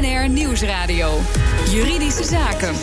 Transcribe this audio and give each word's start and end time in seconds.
BNR 0.00 0.28
Nieuwsradio. 0.28 1.20
Juridische 1.70 2.24
Zaken. 2.24 2.74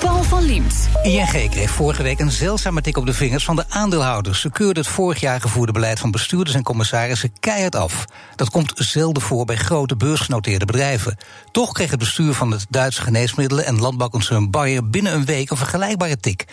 Paul 0.00 0.22
van 0.22 0.42
Liemt. 0.42 0.88
ING 1.02 1.50
kreeg 1.50 1.70
vorige 1.70 2.02
week 2.02 2.18
een 2.18 2.30
zeldzame 2.30 2.80
tik 2.80 2.96
op 2.96 3.06
de 3.06 3.12
vingers 3.12 3.44
van 3.44 3.56
de 3.56 3.64
aandeelhouders. 3.68 4.40
Ze 4.40 4.50
keurden 4.50 4.82
het 4.82 4.92
vorig 4.92 5.20
jaar 5.20 5.40
gevoerde 5.40 5.72
beleid 5.72 5.98
van 5.98 6.10
bestuurders 6.10 6.56
en 6.56 6.62
commissarissen 6.62 7.32
keihard 7.40 7.76
af. 7.76 8.04
Dat 8.36 8.50
komt 8.50 8.72
zelden 8.74 9.22
voor 9.22 9.44
bij 9.44 9.56
grote 9.56 9.96
beursgenoteerde 9.96 10.64
bedrijven. 10.64 11.16
Toch 11.50 11.72
kreeg 11.72 11.90
het 11.90 11.98
bestuur 11.98 12.34
van 12.34 12.50
het 12.50 12.66
Duitse 12.68 13.02
geneesmiddelen 13.02 13.66
en 13.66 13.80
landbouwconcern 13.80 14.50
Bayer 14.50 14.90
binnen 14.90 15.14
een 15.14 15.24
week 15.24 15.50
een 15.50 15.56
vergelijkbare 15.56 16.16
tik. 16.16 16.44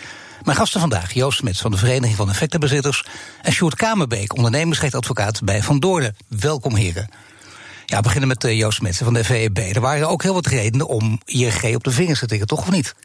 Mijn 0.44 0.58
gasten 0.58 0.80
vandaag, 0.80 1.14
Joost 1.14 1.38
Smits 1.38 1.62
van 1.62 1.72
de 1.72 1.78
Vereniging 1.78 2.16
van 2.16 2.30
Effectenbezitters... 2.30 3.06
en 3.42 3.52
Sjoerd 3.52 3.76
Kamerbeek, 3.76 4.36
ondernemersrechtadvocaat 4.36 5.44
bij 5.44 5.64
Van 5.64 5.80
Doornen. 5.80 6.16
Welkom, 6.28 6.76
heren. 6.76 7.10
Ja, 7.90 7.98
we 7.98 8.04
beginnen 8.04 8.28
met 8.28 8.44
uh, 8.44 8.58
Joost 8.58 8.78
Smitsen 8.78 9.06
van 9.06 9.14
de 9.14 9.24
VEB. 9.24 9.58
Er 9.58 9.82
waren 9.82 10.10
ook 10.10 10.24
heel 10.24 10.34
wat 10.34 10.46
redenen 10.46 10.88
om 10.88 11.20
ING 11.26 11.76
op 11.76 11.84
de 11.84 11.92
vingers 11.92 12.20
te 12.20 12.26
tikken, 12.26 12.48
toch 12.48 12.60
of 12.60 12.72
niet? 12.72 12.96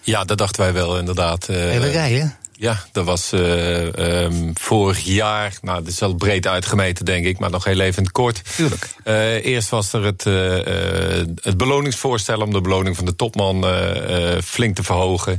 Ja, 0.00 0.24
dat 0.24 0.38
dachten 0.38 0.62
wij 0.62 0.72
wel, 0.72 0.98
inderdaad. 0.98 1.46
Hele 1.46 1.90
rij, 1.90 2.12
hè? 2.12 2.26
Ja, 2.62 2.84
dat 2.92 3.04
was 3.04 3.32
uh, 3.32 4.22
um, 4.22 4.50
vorig 4.54 5.00
jaar, 5.00 5.58
nou, 5.62 5.78
dat 5.78 5.92
is 5.92 5.98
wel 5.98 6.14
breed 6.14 6.46
uitgemeten, 6.46 7.04
denk 7.04 7.26
ik, 7.26 7.38
maar 7.38 7.50
nog 7.50 7.64
heel 7.64 7.80
even 7.80 8.10
kort. 8.10 8.42
Tuurlijk. 8.56 8.88
Uh, 9.04 9.44
eerst 9.44 9.68
was 9.68 9.92
er 9.92 10.04
het, 10.04 10.26
uh, 10.26 11.34
het 11.40 11.56
beloningsvoorstel 11.56 12.40
om 12.40 12.52
de 12.52 12.60
beloning 12.60 12.96
van 12.96 13.04
de 13.04 13.16
topman 13.16 13.64
flink 14.44 14.74
te 14.76 14.82
verhogen. 14.82 15.38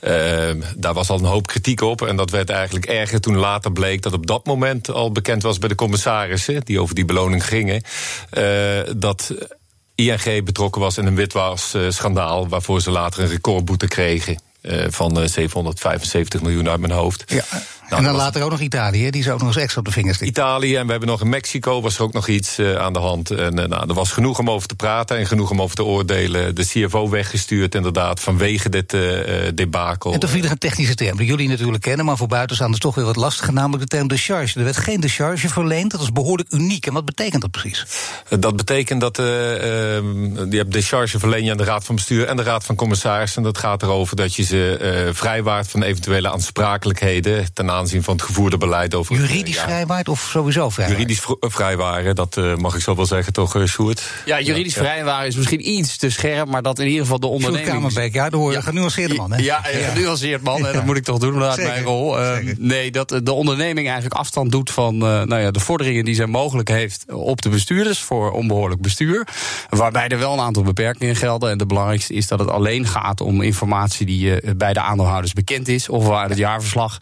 Ehm, 0.00 0.60
daar 0.76 0.94
was 0.94 1.10
al 1.10 1.18
een 1.18 1.24
hoop 1.24 1.46
kritiek 1.46 1.80
op 1.80 2.02
en 2.02 2.16
dat 2.16 2.30
werd 2.30 2.50
eigenlijk 2.50 2.86
erger 2.86 3.20
toen 3.20 3.36
later 3.36 3.72
bleek 3.72 4.02
dat 4.02 4.12
op 4.12 4.26
dat 4.26 4.46
moment 4.46 4.90
al 4.90 5.12
bekend 5.12 5.42
was 5.42 5.58
bij 5.58 5.68
de 5.68 5.74
commissarissen, 5.74 6.60
die 6.64 6.80
over 6.80 6.94
die 6.94 7.04
beloning 7.04 7.46
gingen, 7.46 7.82
dat. 8.96 9.34
ING 9.96 10.44
betrokken 10.44 10.80
was 10.80 10.98
in 10.98 11.06
een 11.06 11.14
witwasschandaal... 11.14 12.48
waarvoor 12.48 12.80
ze 12.80 12.90
later 12.90 13.22
een 13.22 13.28
recordboete 13.28 13.88
kregen. 13.88 14.38
Uh, 14.64 14.86
van 14.88 15.28
775 15.28 16.42
miljoen 16.42 16.68
uit 16.68 16.80
mijn 16.80 16.92
hoofd. 16.92 17.24
Ja. 17.26 17.44
Nou, 17.88 18.02
en 18.02 18.08
dan 18.08 18.16
later 18.16 18.42
ook 18.42 18.50
nog 18.50 18.60
Italië, 18.60 19.10
die 19.10 19.22
zou 19.22 19.34
ook 19.34 19.40
nog 19.40 19.48
eens 19.48 19.62
extra 19.62 19.80
op 19.80 19.86
de 19.86 19.92
vingers 19.92 20.16
stikken. 20.16 20.42
Italië 20.42 20.76
en 20.76 20.84
we 20.84 20.90
hebben 20.90 21.08
nog 21.08 21.20
in 21.20 21.28
Mexico 21.28 21.80
was 21.80 21.96
er 21.96 22.02
ook 22.02 22.12
nog 22.12 22.28
iets 22.28 22.58
uh, 22.58 22.76
aan 22.76 22.92
de 22.92 22.98
hand. 22.98 23.30
En 23.30 23.60
uh, 23.60 23.66
nou, 23.66 23.88
er 23.88 23.94
was 23.94 24.12
genoeg 24.12 24.38
om 24.38 24.50
over 24.50 24.68
te 24.68 24.74
praten 24.74 25.16
en 25.16 25.26
genoeg 25.26 25.50
om 25.50 25.62
over 25.62 25.76
te 25.76 25.84
oordelen. 25.84 26.54
De 26.54 26.64
CFO 26.64 27.08
weggestuurd 27.08 27.74
inderdaad 27.74 28.20
vanwege 28.20 28.68
dit 28.68 28.92
uh, 28.92 29.02
debakel. 29.54 30.12
En 30.12 30.20
toen 30.20 30.28
viel 30.28 30.44
er 30.44 30.50
een 30.50 30.58
technische 30.58 30.94
term 30.94 31.16
die 31.16 31.26
jullie 31.26 31.48
natuurlijk 31.48 31.82
kennen... 31.82 32.04
maar 32.04 32.16
voor 32.16 32.26
buitenstaanders 32.26 32.80
toch 32.80 32.94
weer 32.94 33.04
wat 33.04 33.16
lastiger, 33.16 33.52
namelijk 33.52 33.82
de 33.82 33.88
term 33.88 34.08
decharge. 34.08 34.58
Er 34.58 34.64
werd 34.64 34.76
geen 34.76 35.00
decharge 35.00 35.48
verleend, 35.48 35.90
dat 35.90 36.00
is 36.00 36.12
behoorlijk 36.12 36.52
uniek. 36.52 36.86
En 36.86 36.92
wat 36.92 37.04
betekent 37.04 37.42
dat 37.42 37.50
precies? 37.50 37.86
dat 38.38 38.56
betekent 38.56 39.00
dat 39.00 39.16
je 39.16 40.56
hebt 40.56 40.72
decharge 40.72 41.18
verleen 41.18 41.44
je 41.44 41.50
aan 41.50 41.56
de 41.56 41.64
Raad 41.64 41.84
van 41.84 41.94
Bestuur... 41.94 42.26
en 42.26 42.36
de 42.36 42.42
Raad 42.42 42.64
van 42.64 42.74
Commissarissen. 42.74 43.38
En 43.38 43.42
dat 43.42 43.58
gaat 43.58 43.82
erover 43.82 44.16
dat 44.16 44.34
je 44.34 44.42
ze 44.42 45.10
vrijwaart 45.12 45.68
van 45.68 45.82
eventuele 45.82 46.30
aansprakelijkheden... 46.30 47.52
ten 47.52 47.70
aanzien 47.70 47.83
van 47.88 48.14
het 48.14 48.22
gevoerde 48.22 48.56
beleid 48.56 48.94
over. 48.94 49.16
Juridisch 49.16 49.54
ja. 49.54 49.62
vrijwaard 49.62 50.08
of 50.08 50.20
sowieso 50.20 50.70
vrijwaard? 50.70 50.98
Juridisch 50.98 51.26
vrijwaren, 51.40 52.14
dat 52.14 52.36
uh, 52.36 52.56
mag 52.56 52.74
ik 52.74 52.80
zo 52.80 52.96
wel 52.96 53.06
zeggen, 53.06 53.32
toch, 53.32 53.56
Sjoerd? 53.66 54.10
Ja, 54.24 54.40
juridisch 54.40 54.74
ja, 54.74 54.80
vrijwaren 54.80 55.26
is 55.26 55.36
misschien 55.36 55.70
iets 55.70 55.96
te 55.96 56.10
scherp, 56.10 56.48
maar 56.48 56.62
dat 56.62 56.78
in 56.78 56.86
ieder 56.86 57.02
geval 57.02 57.20
de 57.20 57.26
onderneming. 57.26 57.68
Kamerbeek, 57.68 58.14
ja, 58.14 58.30
de 58.30 58.38
je, 58.38 58.50
ja. 58.50 58.60
genuanceerde 58.60 59.14
man, 59.14 59.32
hè? 59.32 59.42
Ja, 59.42 59.64
ja, 59.72 59.88
genuanceerd 59.88 60.42
man, 60.42 60.66
en 60.66 60.72
dat 60.72 60.84
moet 60.84 60.96
ik 60.96 61.04
toch 61.04 61.18
doen, 61.18 61.38
dat 61.38 61.56
mijn 61.56 61.82
rol. 61.82 62.20
Uh, 62.20 62.36
nee, 62.58 62.90
dat 62.90 63.20
de 63.22 63.32
onderneming 63.32 63.86
eigenlijk 63.86 64.16
afstand 64.16 64.52
doet 64.52 64.70
van 64.70 64.98
nou 64.98 65.36
ja, 65.36 65.50
de 65.50 65.60
vorderingen 65.60 66.04
die 66.04 66.14
zij 66.14 66.26
mogelijk 66.26 66.68
heeft 66.68 67.04
op 67.12 67.42
de 67.42 67.48
bestuurders 67.48 67.98
voor 67.98 68.30
onbehoorlijk 68.30 68.80
bestuur. 68.80 69.26
Waarbij 69.68 70.08
er 70.08 70.18
wel 70.18 70.32
een 70.32 70.40
aantal 70.40 70.62
beperkingen 70.62 71.16
gelden. 71.16 71.50
En 71.50 71.58
de 71.58 71.66
belangrijkste 71.66 72.14
is 72.14 72.26
dat 72.26 72.38
het 72.38 72.50
alleen 72.50 72.86
gaat 72.86 73.20
om 73.20 73.42
informatie 73.42 74.06
die 74.06 74.54
bij 74.56 74.72
de 74.72 74.80
aandeelhouders 74.80 75.32
bekend 75.32 75.68
is, 75.68 75.88
of 75.88 76.06
waar 76.06 76.28
het 76.28 76.38
jaarverslag, 76.38 76.98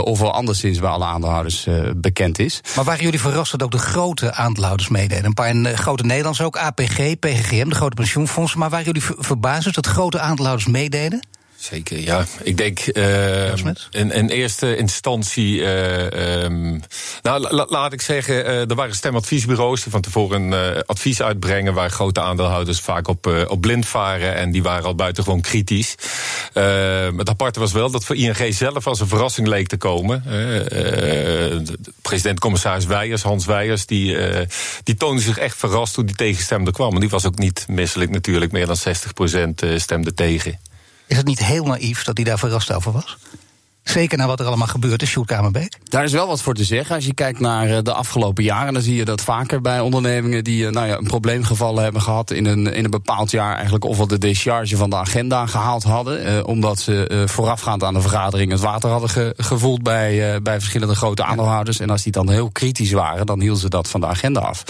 of 0.00 0.15
wel 0.18 0.32
anderszins 0.32 0.78
bij 0.78 0.90
alle 0.90 1.04
aandeelhouders 1.04 1.66
uh, 1.66 1.90
bekend 1.96 2.38
is. 2.38 2.60
Maar 2.76 2.84
waren 2.84 3.04
jullie 3.04 3.20
verrast 3.20 3.50
dat 3.50 3.62
ook 3.62 3.70
de 3.70 3.78
grote 3.78 4.32
aandeelhouders 4.32 4.88
meededen? 4.88 5.24
Een 5.24 5.34
paar 5.34 5.54
uh, 5.54 5.72
grote 5.72 6.04
Nederlandse 6.04 6.44
ook, 6.44 6.56
APG, 6.56 7.18
PGGM, 7.18 7.68
de 7.68 7.74
grote 7.74 7.94
pensioenfondsen. 7.94 8.58
Maar 8.58 8.70
waren 8.70 8.86
jullie 8.86 9.02
ver 9.02 9.14
verbaasd 9.18 9.74
dat 9.74 9.86
grote 9.86 10.20
aandeelhouders 10.20 10.68
meededen? 10.68 11.20
Zeker, 11.58 11.98
ja. 11.98 12.24
Ik 12.42 12.56
denk 12.56 12.80
uh, 12.92 13.56
in, 13.90 14.10
in, 14.10 14.28
eerste 14.28 14.76
instantie. 14.76 15.58
Uh, 15.58 16.42
um, 16.42 16.82
nou, 17.22 17.40
la, 17.50 17.66
laat 17.68 17.92
ik 17.92 18.00
zeggen, 18.00 18.34
uh, 18.34 18.70
er 18.70 18.74
waren 18.74 18.94
stemadviesbureaus 18.94 19.82
die 19.82 19.92
van 19.92 20.00
tevoren 20.00 20.52
een 20.52 20.84
advies 20.86 21.22
uitbrengen. 21.22 21.74
waar 21.74 21.90
grote 21.90 22.20
aandeelhouders 22.20 22.80
vaak 22.80 23.08
op, 23.08 23.26
op 23.48 23.60
blind 23.60 23.86
varen. 23.86 24.34
En 24.34 24.50
die 24.50 24.62
waren 24.62 24.84
al 24.84 24.94
buitengewoon 24.94 25.40
kritisch. 25.40 25.94
het 26.52 27.28
aparte 27.28 27.60
was 27.60 27.72
wel 27.72 27.90
dat 27.90 28.04
voor 28.04 28.16
ING 28.16 28.54
zelf 28.54 28.86
als 28.86 29.00
een 29.00 29.08
verrassing 29.08 29.46
leek 29.46 29.68
te 29.68 29.76
komen. 29.76 30.24
President-commissaris 32.02 32.86
Weijers, 32.86 33.22
Hans 33.22 33.46
Weijers, 33.46 33.86
die, 33.86 34.16
die 34.82 34.94
toonde 34.94 35.22
zich 35.22 35.38
echt 35.38 35.56
verrast 35.56 35.94
toen 35.94 36.06
die 36.06 36.16
tegenstemde 36.16 36.70
kwam. 36.70 36.94
En 36.94 37.00
die 37.00 37.08
was 37.08 37.26
ook 37.26 37.38
niet 37.38 37.64
misselijk 37.68 38.10
natuurlijk. 38.10 38.52
Meer 38.52 38.66
dan 38.66 38.76
60% 38.76 39.76
stemde 39.76 40.14
tegen. 40.14 40.58
Is 41.06 41.16
het 41.16 41.26
niet 41.26 41.44
heel 41.44 41.64
naïef 41.64 42.04
dat 42.04 42.16
hij 42.16 42.24
daar 42.24 42.38
verrast 42.38 42.72
over 42.72 42.92
was? 42.92 43.16
Zeker 43.88 44.18
naar 44.18 44.26
wat 44.26 44.40
er 44.40 44.46
allemaal 44.46 44.66
gebeurt 44.66 45.02
is, 45.02 45.08
Sjoerd 45.08 45.26
Kamerbeek. 45.26 45.78
Daar 45.84 46.04
is 46.04 46.12
wel 46.12 46.26
wat 46.26 46.42
voor 46.42 46.54
te 46.54 46.64
zeggen. 46.64 46.94
Als 46.94 47.04
je 47.04 47.14
kijkt 47.14 47.40
naar 47.40 47.70
eh, 47.70 47.78
de 47.82 47.92
afgelopen 47.92 48.44
jaren, 48.44 48.72
dan 48.72 48.82
zie 48.82 48.96
je 48.96 49.04
dat 49.04 49.20
vaker 49.20 49.60
bij 49.60 49.80
ondernemingen 49.80 50.44
die 50.44 50.66
eh, 50.66 50.72
nou 50.72 50.86
ja, 50.86 50.96
een 50.96 51.06
probleemgevallen 51.06 51.82
hebben 51.82 52.02
gehad 52.02 52.30
in 52.30 52.46
een, 52.46 52.66
in 52.72 52.84
een 52.84 52.90
bepaald 52.90 53.30
jaar, 53.30 53.54
eigenlijk 53.54 53.84
ofwel 53.84 54.06
de 54.06 54.18
decharge 54.18 54.76
van 54.76 54.90
de 54.90 54.96
agenda 54.96 55.46
gehaald 55.46 55.82
hadden. 55.82 56.24
Eh, 56.24 56.46
omdat 56.46 56.80
ze 56.80 57.06
eh, 57.06 57.26
voorafgaand 57.26 57.84
aan 57.84 57.94
de 57.94 58.00
vergadering 58.00 58.50
het 58.50 58.60
water 58.60 58.90
hadden 58.90 59.08
ge, 59.08 59.34
gevoeld 59.36 59.82
bij, 59.82 60.34
eh, 60.34 60.40
bij 60.40 60.58
verschillende 60.58 60.94
grote 60.94 61.24
aandeelhouders. 61.24 61.80
En 61.80 61.90
als 61.90 62.02
die 62.02 62.12
dan 62.12 62.30
heel 62.30 62.50
kritisch 62.50 62.92
waren, 62.92 63.26
dan 63.26 63.40
hielden 63.40 63.60
ze 63.60 63.68
dat 63.68 63.88
van 63.88 64.00
de 64.00 64.06
agenda 64.06 64.40
af. 64.40 64.62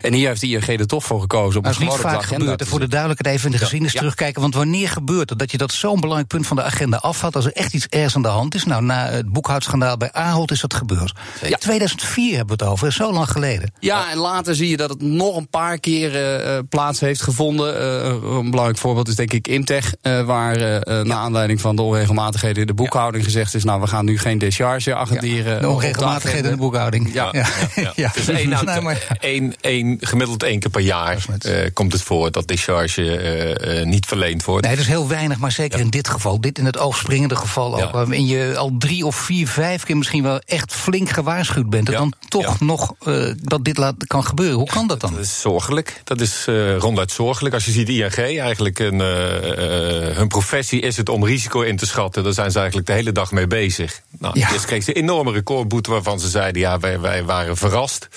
En 0.00 0.12
hier 0.12 0.28
heeft 0.28 0.40
de 0.40 0.46
ING 0.46 0.66
er 0.66 0.86
toch 0.86 1.04
voor 1.04 1.20
gekozen 1.20 1.60
om 1.60 1.66
het 1.66 1.76
gewoon 1.76 1.92
op 1.92 2.00
de 2.00 2.06
agenda 2.06 2.38
gebeurd. 2.38 2.58
te 2.58 2.66
Voor 2.66 2.80
de 2.80 2.88
duidelijkheid 2.88 3.36
even 3.36 3.46
in 3.46 3.52
de 3.52 3.58
geschiedenis 3.58 3.92
ja. 3.92 3.98
terugkijken. 3.98 4.40
Want 4.40 4.54
wanneer 4.54 4.88
gebeurt 4.88 5.30
het 5.30 5.38
dat 5.38 5.50
je 5.50 5.58
dat 5.58 5.72
zo'n 5.72 6.00
belangrijk 6.00 6.28
punt 6.28 6.46
van 6.46 6.56
de 6.56 6.62
agenda 6.62 6.96
afvat 6.96 7.36
als 7.36 7.44
er 7.44 7.52
echt 7.52 7.74
iets 7.74 7.86
ergs 7.86 8.16
aan 8.16 8.22
de 8.22 8.28
hand 8.28 8.54
is? 8.54 8.63
Nou, 8.66 8.84
na 8.84 9.06
het 9.06 9.28
boekhoudschandaal 9.28 9.96
bij 9.96 10.12
Ahold 10.12 10.50
is 10.50 10.60
dat 10.60 10.74
gebeurd. 10.74 11.12
Ja. 11.42 11.56
2004 11.56 12.36
hebben 12.36 12.58
we 12.58 12.64
het 12.64 12.72
over, 12.72 12.92
zo 12.92 13.12
lang 13.12 13.30
geleden. 13.30 13.72
Ja, 13.78 14.10
en 14.10 14.18
later 14.18 14.54
zie 14.54 14.68
je 14.68 14.76
dat 14.76 14.90
het 14.90 15.02
nog 15.02 15.36
een 15.36 15.48
paar 15.48 15.78
keer 15.78 16.42
uh, 16.44 16.58
plaats 16.68 17.00
heeft 17.00 17.22
gevonden. 17.22 17.80
Uh, 17.80 18.36
een 18.36 18.50
belangrijk 18.50 18.78
voorbeeld 18.78 19.08
is 19.08 19.14
denk 19.14 19.32
ik 19.32 19.48
Imtech, 19.48 19.94
uh, 20.02 20.22
waar 20.22 20.58
ja. 20.58 21.02
na 21.02 21.14
aanleiding 21.14 21.60
van 21.60 21.76
de 21.76 21.82
onregelmatigheden 21.82 22.60
in 22.60 22.66
de 22.66 22.74
boekhouding 22.74 23.24
ja. 23.24 23.30
gezegd 23.30 23.54
is: 23.54 23.64
nou, 23.64 23.80
we 23.80 23.86
gaan 23.86 24.04
nu 24.04 24.18
geen 24.18 24.38
decharge 24.38 24.94
agenderen. 24.94 25.60
de 25.60 25.68
onregelmatigheden 25.68 26.44
in 26.44 26.56
de 26.56 26.62
boekhouding. 26.62 27.12
Ja, 27.12 27.28
ja. 27.32 27.92
ja. 27.94 28.10
Dus 28.14 28.28
één, 28.28 28.48
nou, 28.66 28.96
één, 29.20 29.54
één, 29.60 29.96
gemiddeld 30.00 30.42
één 30.42 30.58
keer 30.58 30.70
per 30.70 30.80
jaar 30.80 31.24
komt 31.72 31.92
het 31.92 32.02
voor 32.02 32.30
dat 32.30 32.48
decharge 32.48 33.82
niet 33.84 34.06
verleend 34.06 34.44
wordt. 34.44 34.66
Nee, 34.66 34.74
dat 34.74 34.84
is 34.84 34.90
heel 34.90 35.08
weinig, 35.08 35.38
maar 35.38 35.52
zeker 35.52 35.80
in 35.80 35.90
dit 35.90 36.08
geval, 36.08 36.40
dit 36.40 36.58
in 36.58 36.64
het 36.64 36.78
oogspringende 36.78 37.36
geval 37.36 37.82
ook, 37.82 37.92
waarin 37.92 38.26
je 38.26 38.53
al 38.56 38.74
drie 38.78 39.06
of 39.06 39.16
vier, 39.16 39.48
vijf 39.48 39.84
keer 39.84 39.96
misschien 39.96 40.22
wel 40.22 40.38
echt 40.38 40.72
flink 40.72 41.10
gewaarschuwd 41.10 41.70
bent. 41.70 41.86
En 41.86 41.92
ja, 41.92 41.98
dan 41.98 42.12
toch 42.28 42.58
ja. 42.58 42.64
nog 42.64 42.94
uh, 43.06 43.32
dat 43.42 43.64
dit 43.64 43.76
laat, 43.76 43.94
kan 44.06 44.24
gebeuren. 44.24 44.56
Hoe 44.56 44.66
kan 44.68 44.86
dat 44.86 45.00
dan? 45.00 45.12
Dat 45.12 45.20
is 45.20 45.40
zorgelijk. 45.40 46.00
Dat 46.04 46.20
is 46.20 46.46
uh, 46.48 46.76
ronduit 46.76 47.10
zorgelijk. 47.10 47.54
Als 47.54 47.64
je 47.64 47.70
ziet 47.70 47.88
ING, 47.88 48.14
eigenlijk 48.16 48.78
een, 48.78 48.94
uh, 48.94 50.16
hun 50.16 50.28
professie 50.28 50.80
is 50.80 50.96
het 50.96 51.08
om 51.08 51.24
risico 51.24 51.60
in 51.60 51.76
te 51.76 51.86
schatten. 51.86 52.24
Daar 52.24 52.32
zijn 52.32 52.50
ze 52.50 52.58
eigenlijk 52.58 52.86
de 52.86 52.92
hele 52.92 53.12
dag 53.12 53.32
mee 53.32 53.46
bezig. 53.46 54.00
Nou, 54.18 54.38
ja. 54.38 54.52
Eerst 54.52 54.64
kreeg 54.64 54.82
ze 54.82 54.96
een 54.96 55.02
enorme 55.02 55.32
recordboete 55.32 55.90
waarvan 55.90 56.20
ze 56.20 56.28
zeiden... 56.28 56.60
ja, 56.60 56.78
wij, 56.78 57.00
wij 57.00 57.24
waren 57.24 57.56
verrast. 57.56 58.08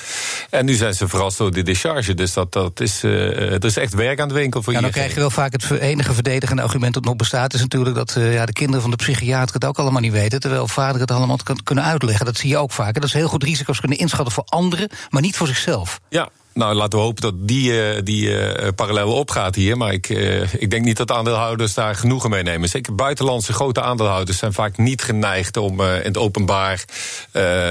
En 0.49 0.65
nu 0.65 0.73
zijn 0.73 0.93
ze 0.93 1.07
verrast 1.07 1.37
door 1.37 1.51
de 1.51 1.63
decharge. 1.63 2.13
Dus 2.13 2.33
dat, 2.33 2.53
dat 2.53 2.79
is, 2.79 3.03
er 3.03 3.65
is 3.65 3.77
echt 3.77 3.93
werk 3.93 4.19
aan 4.19 4.27
de 4.27 4.33
winkel 4.33 4.63
voor 4.63 4.73
ja, 4.73 4.79
ING. 4.79 4.85
Dan 4.85 4.95
krijg 4.95 5.13
je 5.13 5.19
wel 5.19 5.29
vaak 5.29 5.51
het 5.51 5.71
enige 5.71 6.13
verdedigende 6.13 6.61
argument 6.61 6.93
dat 6.93 7.03
nog 7.03 7.15
bestaat... 7.15 7.53
is 7.53 7.61
natuurlijk 7.61 7.95
dat 7.95 8.15
ja, 8.19 8.45
de 8.45 8.53
kinderen 8.53 8.81
van 8.81 8.91
de 8.91 8.97
psychiater 8.97 9.53
het 9.53 9.65
ook 9.65 9.79
allemaal 9.79 10.01
niet 10.01 10.11
weten... 10.11 10.26
terwijl 10.29 10.67
vader 10.67 11.01
het 11.01 11.11
allemaal 11.11 11.37
kan, 11.43 11.63
kunnen 11.63 11.83
uitleggen. 11.83 12.25
Dat 12.25 12.37
zie 12.37 12.49
je 12.49 12.57
ook 12.57 12.71
vaak. 12.71 12.93
Dat 12.93 13.03
is 13.03 13.13
heel 13.13 13.27
goed 13.27 13.43
risico's 13.43 13.79
kunnen 13.79 13.97
inschatten 13.97 14.33
voor 14.33 14.43
anderen, 14.45 14.89
maar 15.09 15.21
niet 15.21 15.35
voor 15.37 15.47
zichzelf. 15.47 15.99
Ja, 16.09 16.29
nou, 16.57 16.73
laten 16.75 16.99
we 16.99 17.05
hopen 17.05 17.21
dat 17.21 17.33
die, 17.47 17.95
uh, 17.95 18.01
die 18.03 18.29
uh, 18.29 18.67
parallel 18.75 19.13
opgaat 19.13 19.55
hier. 19.55 19.77
Maar 19.77 19.93
ik, 19.93 20.09
uh, 20.09 20.53
ik 20.53 20.69
denk 20.69 20.85
niet 20.85 20.97
dat 20.97 21.11
aandeelhouders 21.11 21.73
daar 21.73 21.95
genoegen 21.95 22.29
mee 22.29 22.43
nemen. 22.43 22.69
Zeker 22.69 22.95
buitenlandse 22.95 23.53
grote 23.53 23.81
aandeelhouders 23.81 24.37
zijn 24.37 24.53
vaak 24.53 24.77
niet 24.77 25.01
geneigd 25.01 25.57
om 25.57 25.81
in 25.81 25.87
het 25.87 26.17
openbaar 26.17 26.85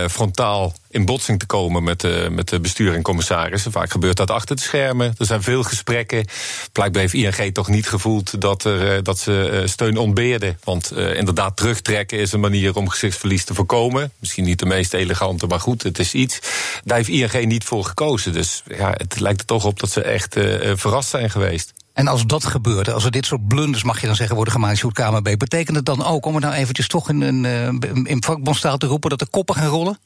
frontaal 0.08 0.72
in 0.96 1.04
botsing 1.04 1.38
te 1.38 1.46
komen 1.46 1.82
met, 1.82 2.04
uh, 2.04 2.28
met 2.28 2.48
de 2.48 2.60
bestuur 2.60 2.94
en 2.94 3.02
commissarissen. 3.02 3.72
Vaak 3.72 3.90
gebeurt 3.90 4.16
dat 4.16 4.30
achter 4.30 4.56
de 4.56 4.62
schermen. 4.62 5.14
Er 5.18 5.26
zijn 5.26 5.42
veel 5.42 5.62
gesprekken. 5.62 6.24
Blijkbaar 6.72 7.00
heeft 7.00 7.14
ING 7.14 7.54
toch 7.54 7.68
niet 7.68 7.88
gevoeld 7.88 8.40
dat, 8.40 8.64
er, 8.64 9.02
dat 9.02 9.18
ze 9.18 9.62
steun 9.64 9.96
ontbeerden. 9.96 10.58
Want 10.64 10.92
inderdaad, 10.92 11.56
terugtrekken 11.56 12.18
is 12.18 12.32
een 12.32 12.40
manier 12.40 12.76
om 12.76 12.88
gezichtsverlies 12.88 13.44
te 13.44 13.54
voorkomen. 13.54 14.12
Misschien 14.18 14.44
niet 14.44 14.58
de 14.58 14.66
meest 14.66 14.94
elegante, 14.94 15.46
maar 15.46 15.60
goed, 15.60 15.82
het 15.82 15.98
is 15.98 16.14
iets. 16.14 16.38
Daar 16.84 16.96
heeft 16.96 17.08
ING 17.08 17.46
niet 17.46 17.64
voor 17.64 17.84
gekozen. 17.84 18.32
Dus 18.32 18.62
ja, 18.76 18.94
het 18.96 19.20
lijkt 19.20 19.40
er 19.40 19.46
toch 19.46 19.64
op 19.64 19.80
dat 19.80 19.90
ze 19.90 20.02
echt 20.02 20.36
verrast 20.74 21.08
zijn 21.08 21.30
geweest. 21.30 21.72
En 21.92 22.08
als 22.08 22.26
dat 22.26 22.44
gebeurt, 22.44 22.90
als 22.90 23.04
er 23.04 23.10
dit 23.10 23.26
soort 23.26 23.48
blunders, 23.48 23.82
mag 23.82 24.00
je 24.00 24.06
dan 24.06 24.16
zeggen, 24.16 24.36
worden 24.36 24.54
gemaakt 24.54 24.82
in 24.82 24.92
KMB, 24.92 25.38
betekent 25.38 25.76
het 25.76 25.86
dan 25.86 26.04
ook, 26.04 26.26
om 26.26 26.34
het 26.34 26.44
nou 26.44 26.56
eventjes 26.56 26.88
toch 26.88 27.08
in, 27.08 27.22
in, 27.22 28.06
in 28.06 28.22
vakbondstaal 28.22 28.78
te 28.78 28.86
roepen, 28.86 29.10
dat 29.10 29.18
de 29.18 29.26
koppen 29.30 29.54
gaan 29.54 29.68
rollen? 29.68 29.98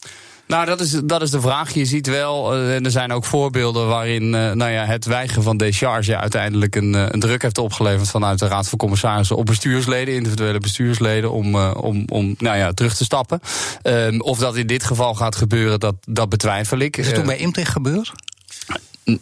Nou, 0.51 0.67
dat 0.67 0.81
is, 0.81 0.91
dat 1.05 1.23
is 1.23 1.31
de 1.31 1.41
vraag. 1.41 1.75
Je 1.75 1.85
ziet 1.85 2.07
wel, 2.07 2.57
uh, 2.57 2.85
er 2.85 2.91
zijn 2.91 3.13
ook 3.13 3.25
voorbeelden 3.25 3.87
waarin 3.87 4.23
uh, 4.23 4.53
nou 4.53 4.71
ja, 4.71 4.85
het 4.85 5.05
weigeren 5.05 5.43
van 5.43 5.57
decharge 5.57 6.17
uiteindelijk 6.17 6.77
een, 6.77 6.95
uh, 6.95 7.07
een 7.09 7.21
druk 7.21 7.43
heeft 7.43 7.59
opgeleverd 7.59 8.09
vanuit 8.09 8.39
de 8.39 8.47
Raad 8.47 8.69
van 8.69 8.79
Commissarissen 8.79 9.37
op 9.37 9.47
bestuursleden, 9.47 10.15
individuele 10.15 10.59
bestuursleden, 10.59 11.31
om, 11.31 11.57
om, 11.57 12.05
om 12.09 12.35
nou 12.39 12.57
ja, 12.57 12.73
terug 12.73 12.97
te 12.97 13.05
stappen. 13.05 13.41
Ehm, 13.83 14.21
of 14.21 14.39
dat 14.39 14.57
in 14.57 14.67
dit 14.67 14.85
geval 14.85 15.15
gaat 15.15 15.37
gebeuren, 15.37 15.81
dat, 15.81 15.95
dat 16.09 16.31
dat 16.31 16.73
ik. 16.79 16.97
Is 16.97 17.07
het 17.07 17.15
toen 17.15 17.27
bij 17.27 17.39
Imtech 17.39 17.73
gebeurd? 17.73 18.13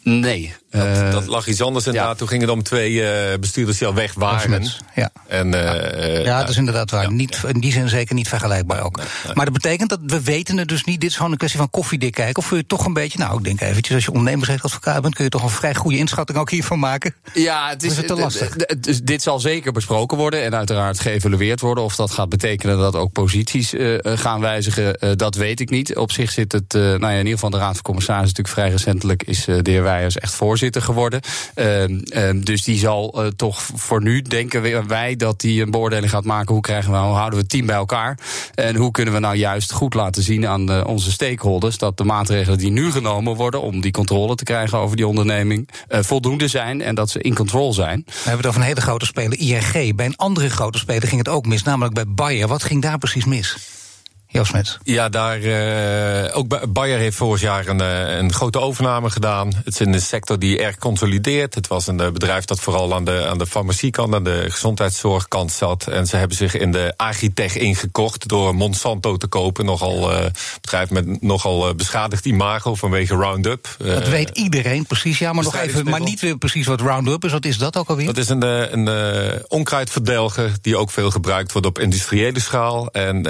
Nee. 0.02 0.55
Dat, 0.70 0.87
uh, 0.87 1.11
dat, 1.11 1.26
lag 1.26 1.46
iets 1.46 1.62
anders 1.62 1.87
inderdaad. 1.87 2.11
Ja. 2.11 2.17
Toen 2.19 2.29
ging 2.29 2.40
het 2.40 2.50
om 2.50 2.62
twee 2.62 2.93
uh, 2.93 3.38
bestuurders 3.40 3.79
die 3.79 3.87
al 3.87 3.94
weg 3.94 4.14
waren. 4.14 4.67
Ja, 4.94 5.11
en, 5.26 5.46
uh, 5.46 6.25
ja 6.25 6.40
dat 6.40 6.49
is 6.49 6.56
inderdaad 6.56 6.90
waar. 6.90 7.02
Ja. 7.02 7.11
Niet, 7.11 7.43
in 7.46 7.61
die 7.61 7.73
zin 7.73 7.88
zeker 7.88 8.14
niet 8.14 8.29
vergelijkbaar 8.29 8.82
ook. 8.82 8.96
Nee, 8.96 9.06
nee. 9.25 9.35
Maar 9.35 9.44
dat 9.44 9.55
betekent 9.55 9.88
dat 9.88 9.99
we 10.06 10.23
weten 10.23 10.56
het 10.56 10.69
dus 10.69 10.85
niet. 10.85 11.00
Dit 11.00 11.11
is 11.11 11.17
gewoon 11.17 11.31
een 11.31 11.38
kwestie 11.38 11.58
van 11.58 11.70
koffiedik 11.70 12.12
kijken. 12.12 12.43
Of 12.43 12.49
wil 12.49 12.58
je 12.58 12.67
toch 12.67 12.85
een 12.85 12.93
beetje, 12.93 13.19
nou 13.19 13.38
ik 13.38 13.44
denk 13.44 13.61
eventjes, 13.61 13.94
als 13.94 14.05
je 14.05 14.11
ondernemersrechtadvocaat 14.11 15.02
bent... 15.02 15.14
kun 15.14 15.25
je 15.25 15.31
toch 15.31 15.43
een 15.43 15.49
vrij 15.49 15.75
goede 15.75 15.99
inschatting 15.99 16.38
ook 16.38 16.50
hiervan 16.50 16.79
maken? 16.79 17.14
Ja, 17.34 17.69
het 17.69 17.82
is, 17.82 17.91
is 17.91 17.96
het 17.96 18.06
te 18.06 18.14
lastig. 18.14 18.56
Dit 19.02 19.23
zal 19.23 19.41
zeker 19.41 19.73
besproken 19.73 20.17
worden 20.17 20.43
en 20.43 20.55
uiteraard 20.55 21.00
geëvalueerd 21.00 21.61
worden. 21.61 21.84
Of 21.84 21.96
dat 21.96 22.11
gaat 22.11 22.29
betekenen 22.29 22.79
dat 22.79 22.96
ook 22.96 23.12
posities 23.12 23.75
gaan 24.02 24.41
wijzigen, 24.41 25.17
dat 25.17 25.34
weet 25.34 25.61
ik 25.61 25.70
niet. 25.70 25.96
Op 25.96 26.12
zich 26.12 26.31
zit 26.31 26.52
het, 26.52 26.73
nou 26.73 27.00
ja, 27.00 27.11
in 27.11 27.17
ieder 27.17 27.32
geval 27.32 27.50
de 27.50 27.58
Raad 27.58 27.75
van 27.75 27.82
Commissarissen 27.82 28.37
natuurlijk 28.37 28.55
vrij 28.55 28.70
recentelijk... 28.70 29.23
is 29.23 29.44
de 29.44 29.77
heer 29.78 29.86
Wijers 29.86 30.19
echt 30.19 30.34
voorzitter 30.34 30.82
geworden. 30.82 31.20
Uh, 31.54 31.88
uh, 31.88 31.98
dus 32.34 32.62
die 32.62 32.78
zal 32.78 33.25
uh, 33.25 33.30
toch 33.36 33.62
voor 33.75 34.02
nu, 34.02 34.22
denken 34.22 34.86
wij, 34.88 35.16
dat 35.16 35.40
die 35.40 35.62
een 35.62 35.70
beoordeling 35.70 36.10
gaat 36.10 36.25
maken. 36.25 36.52
Hoe, 36.52 36.62
krijgen 36.62 36.92
we, 36.92 36.98
hoe 36.98 37.14
houden 37.14 37.34
we 37.34 37.40
het 37.40 37.48
team 37.48 37.66
bij 37.66 37.76
elkaar? 37.76 38.19
En 38.54 38.76
hoe 38.76 38.90
kunnen 38.90 39.14
we 39.14 39.20
nou 39.20 39.36
juist 39.36 39.72
goed 39.72 39.94
laten 39.94 40.22
zien 40.22 40.46
aan 40.46 40.66
de, 40.66 40.84
onze 40.86 41.10
stakeholders 41.10 41.78
dat 41.78 41.96
de 41.96 42.04
maatregelen 42.04 42.58
die 42.58 42.70
nu 42.70 42.90
genomen 42.90 43.34
worden 43.34 43.62
om 43.62 43.80
die 43.80 43.92
controle 43.92 44.34
te 44.34 44.44
krijgen 44.44 44.78
over 44.78 44.96
die 44.96 45.06
onderneming 45.06 45.69
voldoende 45.88 46.48
zijn 46.48 46.82
en 46.82 46.94
dat 46.94 47.10
ze 47.10 47.20
in 47.20 47.34
control 47.34 47.72
zijn. 47.72 48.02
We 48.06 48.12
hebben 48.14 48.36
het 48.36 48.46
over 48.46 48.60
een 48.60 48.66
hele 48.66 48.81
grote 48.81 49.06
speler, 49.06 49.38
ING. 49.38 49.96
Bij 49.96 50.06
een 50.06 50.16
andere 50.16 50.50
grote 50.50 50.78
speler 50.78 51.08
ging 51.08 51.19
het 51.19 51.28
ook 51.28 51.46
mis, 51.46 51.62
namelijk 51.62 51.94
bij 51.94 52.06
Bayer. 52.08 52.48
Wat 52.48 52.62
ging 52.62 52.82
daar 52.82 52.98
precies 52.98 53.24
mis? 53.24 53.77
Joost 54.30 54.78
Ja, 54.82 55.08
daar, 55.08 55.40
uh, 55.40 56.36
ook 56.36 56.72
Bayer 56.72 56.98
heeft 56.98 57.16
vorig 57.16 57.40
jaar 57.40 57.66
een, 57.66 57.80
uh, 57.80 58.16
een 58.16 58.32
grote 58.32 58.60
overname 58.60 59.10
gedaan. 59.10 59.52
Het 59.64 59.80
is 59.80 59.86
een 59.86 60.00
sector 60.00 60.38
die 60.38 60.58
erg 60.58 60.76
consolideert. 60.76 61.54
Het 61.54 61.66
was 61.66 61.86
een 61.86 62.00
uh, 62.00 62.10
bedrijf 62.10 62.44
dat 62.44 62.60
vooral 62.60 62.94
aan 62.94 63.04
de, 63.04 63.26
aan 63.28 63.38
de 63.38 63.46
farmaciekant, 63.46 64.14
aan 64.14 64.25
de 64.25 64.46
gezondheidszorgkant 64.48 65.52
zat. 65.52 65.86
En 65.86 66.06
ze 66.06 66.16
hebben 66.16 66.36
zich 66.36 66.54
in 66.54 66.72
de 66.72 66.94
agritech 66.96 67.56
ingekocht 67.56 68.28
door 68.28 68.54
Monsanto 68.54 69.16
te 69.16 69.26
kopen. 69.26 69.64
Nogal 69.64 70.10
bedrijf 70.60 70.90
met 70.90 71.22
nogal 71.22 71.74
beschadigd 71.74 72.24
imago 72.24 72.74
vanwege 72.74 73.14
Roundup. 73.14 73.76
Dat 73.78 74.08
weet 74.08 74.31
iedereen 74.32 74.86
precies, 74.86 75.19
ja, 75.19 75.32
maar 75.32 75.44
nog 75.44 75.56
even, 75.56 75.84
maar 75.84 76.00
niet 76.00 76.20
weer 76.20 76.38
precies 76.38 76.66
wat 76.66 76.81
Roundup 76.81 77.24
is. 77.24 77.32
Wat 77.32 77.44
is 77.44 77.58
dat 77.58 77.76
ook 77.76 77.88
alweer? 77.88 78.06
Dat 78.06 78.16
is 78.16 78.28
een, 78.28 78.42
een 78.42 79.42
onkruidverdelger 79.48 80.52
die 80.60 80.76
ook 80.76 80.90
veel 80.90 81.10
gebruikt 81.10 81.52
wordt 81.52 81.66
op 81.66 81.78
industriële 81.78 82.40
schaal. 82.40 82.90
En 82.90 83.22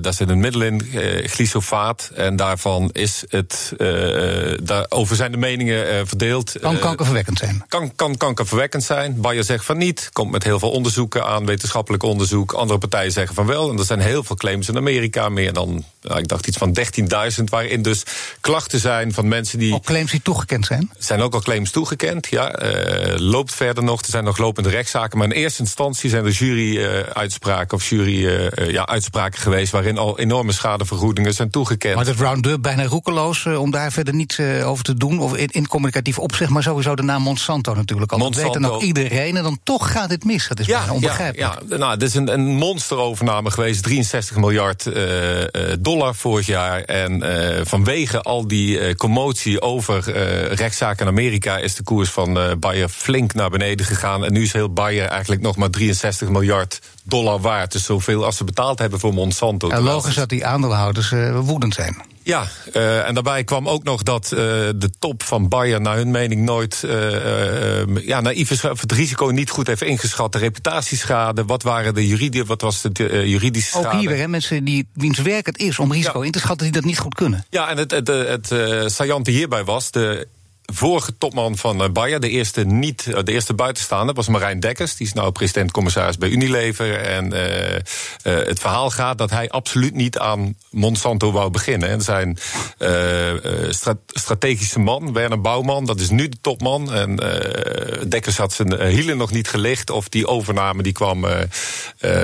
daar 0.00 0.14
zit 0.20 0.28
een 0.28 0.40
middel 0.40 0.62
in, 0.62 0.88
uh, 0.92 1.28
glyfosaat. 1.28 2.10
En 2.14 2.36
daarvan 2.36 2.90
is 2.92 3.24
het. 3.28 3.72
Uh, 3.78 4.58
daarover 4.62 5.16
zijn 5.16 5.32
de 5.32 5.38
meningen 5.38 6.06
verdeeld. 6.06 6.52
Kan 6.60 6.78
kankerverwekkend 6.78 7.38
zijn? 7.38 7.64
Kan, 7.68 7.94
kan 7.94 8.16
kankerverwekkend 8.16 8.82
zijn. 8.82 9.20
Bayer 9.20 9.44
zegt 9.44 9.64
van 9.64 9.78
niet. 9.78 10.08
Komt 10.12 10.30
met 10.30 10.44
heel 10.44 10.58
veel 10.58 10.70
onderzoeken 10.70 11.24
aan, 11.24 11.46
wetenschappelijk 11.46 12.02
onderzoek. 12.02 12.52
Andere 12.52 12.78
partijen 12.78 13.12
zeggen 13.12 13.34
van 13.34 13.46
wel. 13.46 13.70
En 13.70 13.78
er 13.78 13.84
zijn 13.84 14.00
heel 14.00 14.24
veel 14.24 14.36
claims 14.36 14.68
in 14.68 14.76
Amerika. 14.76 15.28
Meer 15.28 15.52
dan, 15.52 15.84
nou, 16.02 16.18
ik 16.18 16.28
dacht 16.28 16.46
iets 16.46 16.56
van 16.56 16.76
13.000. 17.38 17.44
Waarin 17.44 17.82
dus 17.82 18.02
klachten 18.40 18.80
zijn 18.80 19.12
van 19.12 19.28
mensen 19.28 19.58
die. 19.58 19.74
Ook 19.74 19.84
claims 19.84 20.10
die 20.10 20.22
toegekend 20.22 20.66
zijn? 20.66 20.90
Zijn 20.98 21.20
ook 21.20 21.34
al 21.34 21.40
claims 21.40 21.70
toegekend, 21.70 22.26
ja. 22.26 22.54
loopt 23.16 23.54
verder 23.54 23.84
nog. 23.84 24.00
Er 24.00 24.10
zijn 24.10 24.24
nog 24.24 24.38
lopende 24.38 24.68
rechtszaken. 24.68 25.18
Maar 25.18 25.26
in 25.26 25.32
eerste 25.32 25.62
instantie 25.62 26.10
zijn 26.10 26.24
er 26.24 26.30
jury-uitspraken 26.30 27.76
of 27.76 27.88
jury-uitspraken 27.88 29.38
ja, 29.38 29.42
geweest. 29.42 29.72
waarin 29.72 29.98
al 29.98 30.09
enorme 30.18 30.52
schadevergoedingen 30.52 31.34
zijn 31.34 31.50
toegekend. 31.50 31.94
Maar 31.94 32.04
dat 32.04 32.16
Roundup 32.16 32.62
bijna 32.62 32.84
roekeloos 32.84 33.44
uh, 33.44 33.60
om 33.60 33.70
daar 33.70 33.92
verder 33.92 34.14
niets 34.14 34.38
uh, 34.38 34.68
over 34.68 34.84
te 34.84 34.94
doen. 34.94 35.18
Of 35.18 35.36
in, 35.36 35.48
in, 35.48 35.66
communicatief 35.66 36.18
opzicht, 36.18 36.50
maar 36.50 36.62
sowieso 36.62 36.94
de 36.94 37.02
naam 37.02 37.22
Monsanto 37.22 37.74
natuurlijk 37.74 38.12
al. 38.12 38.18
Monsanto. 38.18 38.46
Dat 38.46 38.54
weet 38.54 38.62
dan 38.62 38.72
ook 38.72 38.82
iedereen. 38.82 39.36
En 39.36 39.42
dan 39.42 39.58
toch 39.62 39.92
gaat 39.92 40.08
dit 40.08 40.24
mis. 40.24 40.48
Dat 40.48 40.60
is 40.60 40.66
ja, 40.66 40.92
onbegrijpelijk. 40.92 41.52
Ja, 41.52 41.62
ja. 41.68 41.76
Nou, 41.76 41.96
dit 41.96 42.08
is 42.08 42.14
een, 42.14 42.32
een 42.32 42.46
monsterovername 42.46 43.50
geweest. 43.50 43.82
63 43.82 44.36
miljard 44.36 44.86
uh, 44.86 44.94
dollar 45.78 46.14
vorig 46.14 46.46
jaar. 46.46 46.80
En 46.80 47.22
vanwege 47.66 48.20
al 48.20 48.46
die 48.46 48.94
commotie 48.94 49.60
over 49.60 50.10
rechtszaken 50.54 51.06
in 51.06 51.12
Amerika... 51.12 51.56
is 51.56 51.74
de 51.74 51.82
koers 51.82 52.10
van 52.10 52.38
Bayer 52.58 52.88
flink 52.88 53.34
naar 53.34 53.50
beneden 53.50 53.86
gegaan. 53.86 54.24
En 54.24 54.32
nu 54.32 54.42
is 54.42 54.52
heel 54.52 54.72
Bayer 54.72 55.06
eigenlijk 55.06 55.42
nog 55.42 55.56
maar 55.56 55.70
63 55.70 56.28
miljard 56.28 56.80
dollar 57.02 57.40
waard. 57.40 57.72
Dus 57.72 57.84
zoveel 57.84 58.24
als 58.24 58.36
ze 58.36 58.44
betaald 58.44 58.78
hebben 58.78 59.00
voor 59.00 59.14
Monsanto. 59.14 59.68
En 59.68 59.82
logisch 59.82 60.14
dat 60.14 60.28
die 60.28 60.46
aandeelhouders 60.46 61.10
uh, 61.10 61.38
woedend 61.38 61.74
zijn. 61.74 62.02
Ja, 62.22 62.46
uh, 62.72 63.08
en 63.08 63.14
daarbij 63.14 63.44
kwam 63.44 63.68
ook 63.68 63.82
nog 63.82 64.02
dat 64.02 64.24
uh, 64.24 64.38
de 64.76 64.90
top 64.98 65.22
van 65.22 65.48
Bayer, 65.48 65.80
naar 65.80 65.96
hun 65.96 66.10
mening, 66.10 66.42
nooit. 66.42 66.82
Uh, 66.84 67.96
ja, 68.06 68.20
naïef 68.20 68.50
is 68.50 68.62
het 68.62 68.92
risico 68.92 69.26
niet 69.26 69.50
goed 69.50 69.66
heeft 69.66 69.82
ingeschat. 69.82 70.32
De 70.32 70.38
reputatieschade, 70.38 71.44
wat 71.44 71.62
waren 71.62 71.94
de 71.94 72.06
juridische, 72.06 72.46
wat 72.46 72.60
was 72.60 72.82
de 72.92 73.28
juridische 73.28 73.70
schade? 73.70 73.86
Ook 73.86 74.00
hier 74.00 74.08
weer, 74.08 74.18
hè, 74.18 74.28
mensen 74.28 74.64
die, 74.64 74.86
wiens 74.92 75.18
werk 75.18 75.46
het 75.46 75.58
is 75.58 75.78
om 75.78 75.92
risico 75.92 76.18
ja. 76.18 76.24
in 76.24 76.32
te 76.32 76.38
schatten, 76.38 76.66
die 76.66 76.74
dat 76.74 76.84
niet 76.84 76.98
goed 76.98 77.14
kunnen. 77.14 77.44
Ja, 77.50 77.68
en 77.68 77.76
het, 77.76 77.90
het, 77.90 78.06
het, 78.08 78.48
het 78.48 78.92
saillante 78.92 79.30
hierbij 79.30 79.64
was. 79.64 79.90
De 79.90 80.28
vorige 80.72 81.18
topman 81.18 81.56
van 81.56 81.82
eh, 81.82 81.90
Bayer, 81.90 82.20
de 82.20 82.28
eerste, 82.28 82.64
niet, 82.64 83.06
eh, 83.06 83.22
de 83.24 83.32
eerste 83.32 83.54
buitenstaander, 83.54 84.14
was 84.14 84.28
Marijn 84.28 84.60
Dekkers. 84.60 84.96
Die 84.96 85.06
is 85.06 85.12
nou 85.12 85.32
president-commissaris 85.32 86.18
bij 86.18 86.28
Unilever. 86.28 87.00
En 87.00 87.24
uh, 87.24 87.40
het 88.22 88.60
verhaal 88.60 88.90
gaat 88.90 89.18
dat 89.18 89.30
hij 89.30 89.50
absoluut 89.50 89.94
niet 89.94 90.18
aan 90.18 90.54
Monsanto 90.70 91.32
wou 91.32 91.50
beginnen. 91.50 91.88
En 91.88 92.02
zijn 92.02 92.38
strategische 94.08 94.78
man, 94.78 95.12
Werner 95.12 95.40
Bouwman, 95.40 95.84
dat 95.86 96.00
is 96.00 96.10
nu 96.10 96.28
de 96.28 96.36
topman. 96.40 96.92
En 96.92 97.16
Dekkers 98.08 98.36
had 98.36 98.52
zijn 98.52 98.82
hielen 98.86 99.16
nog 99.16 99.30
niet 99.30 99.48
gelicht. 99.48 99.90
Of 99.90 100.08
die 100.08 100.26
overname 100.26 100.82
die 100.82 100.92
kwam 100.92 101.26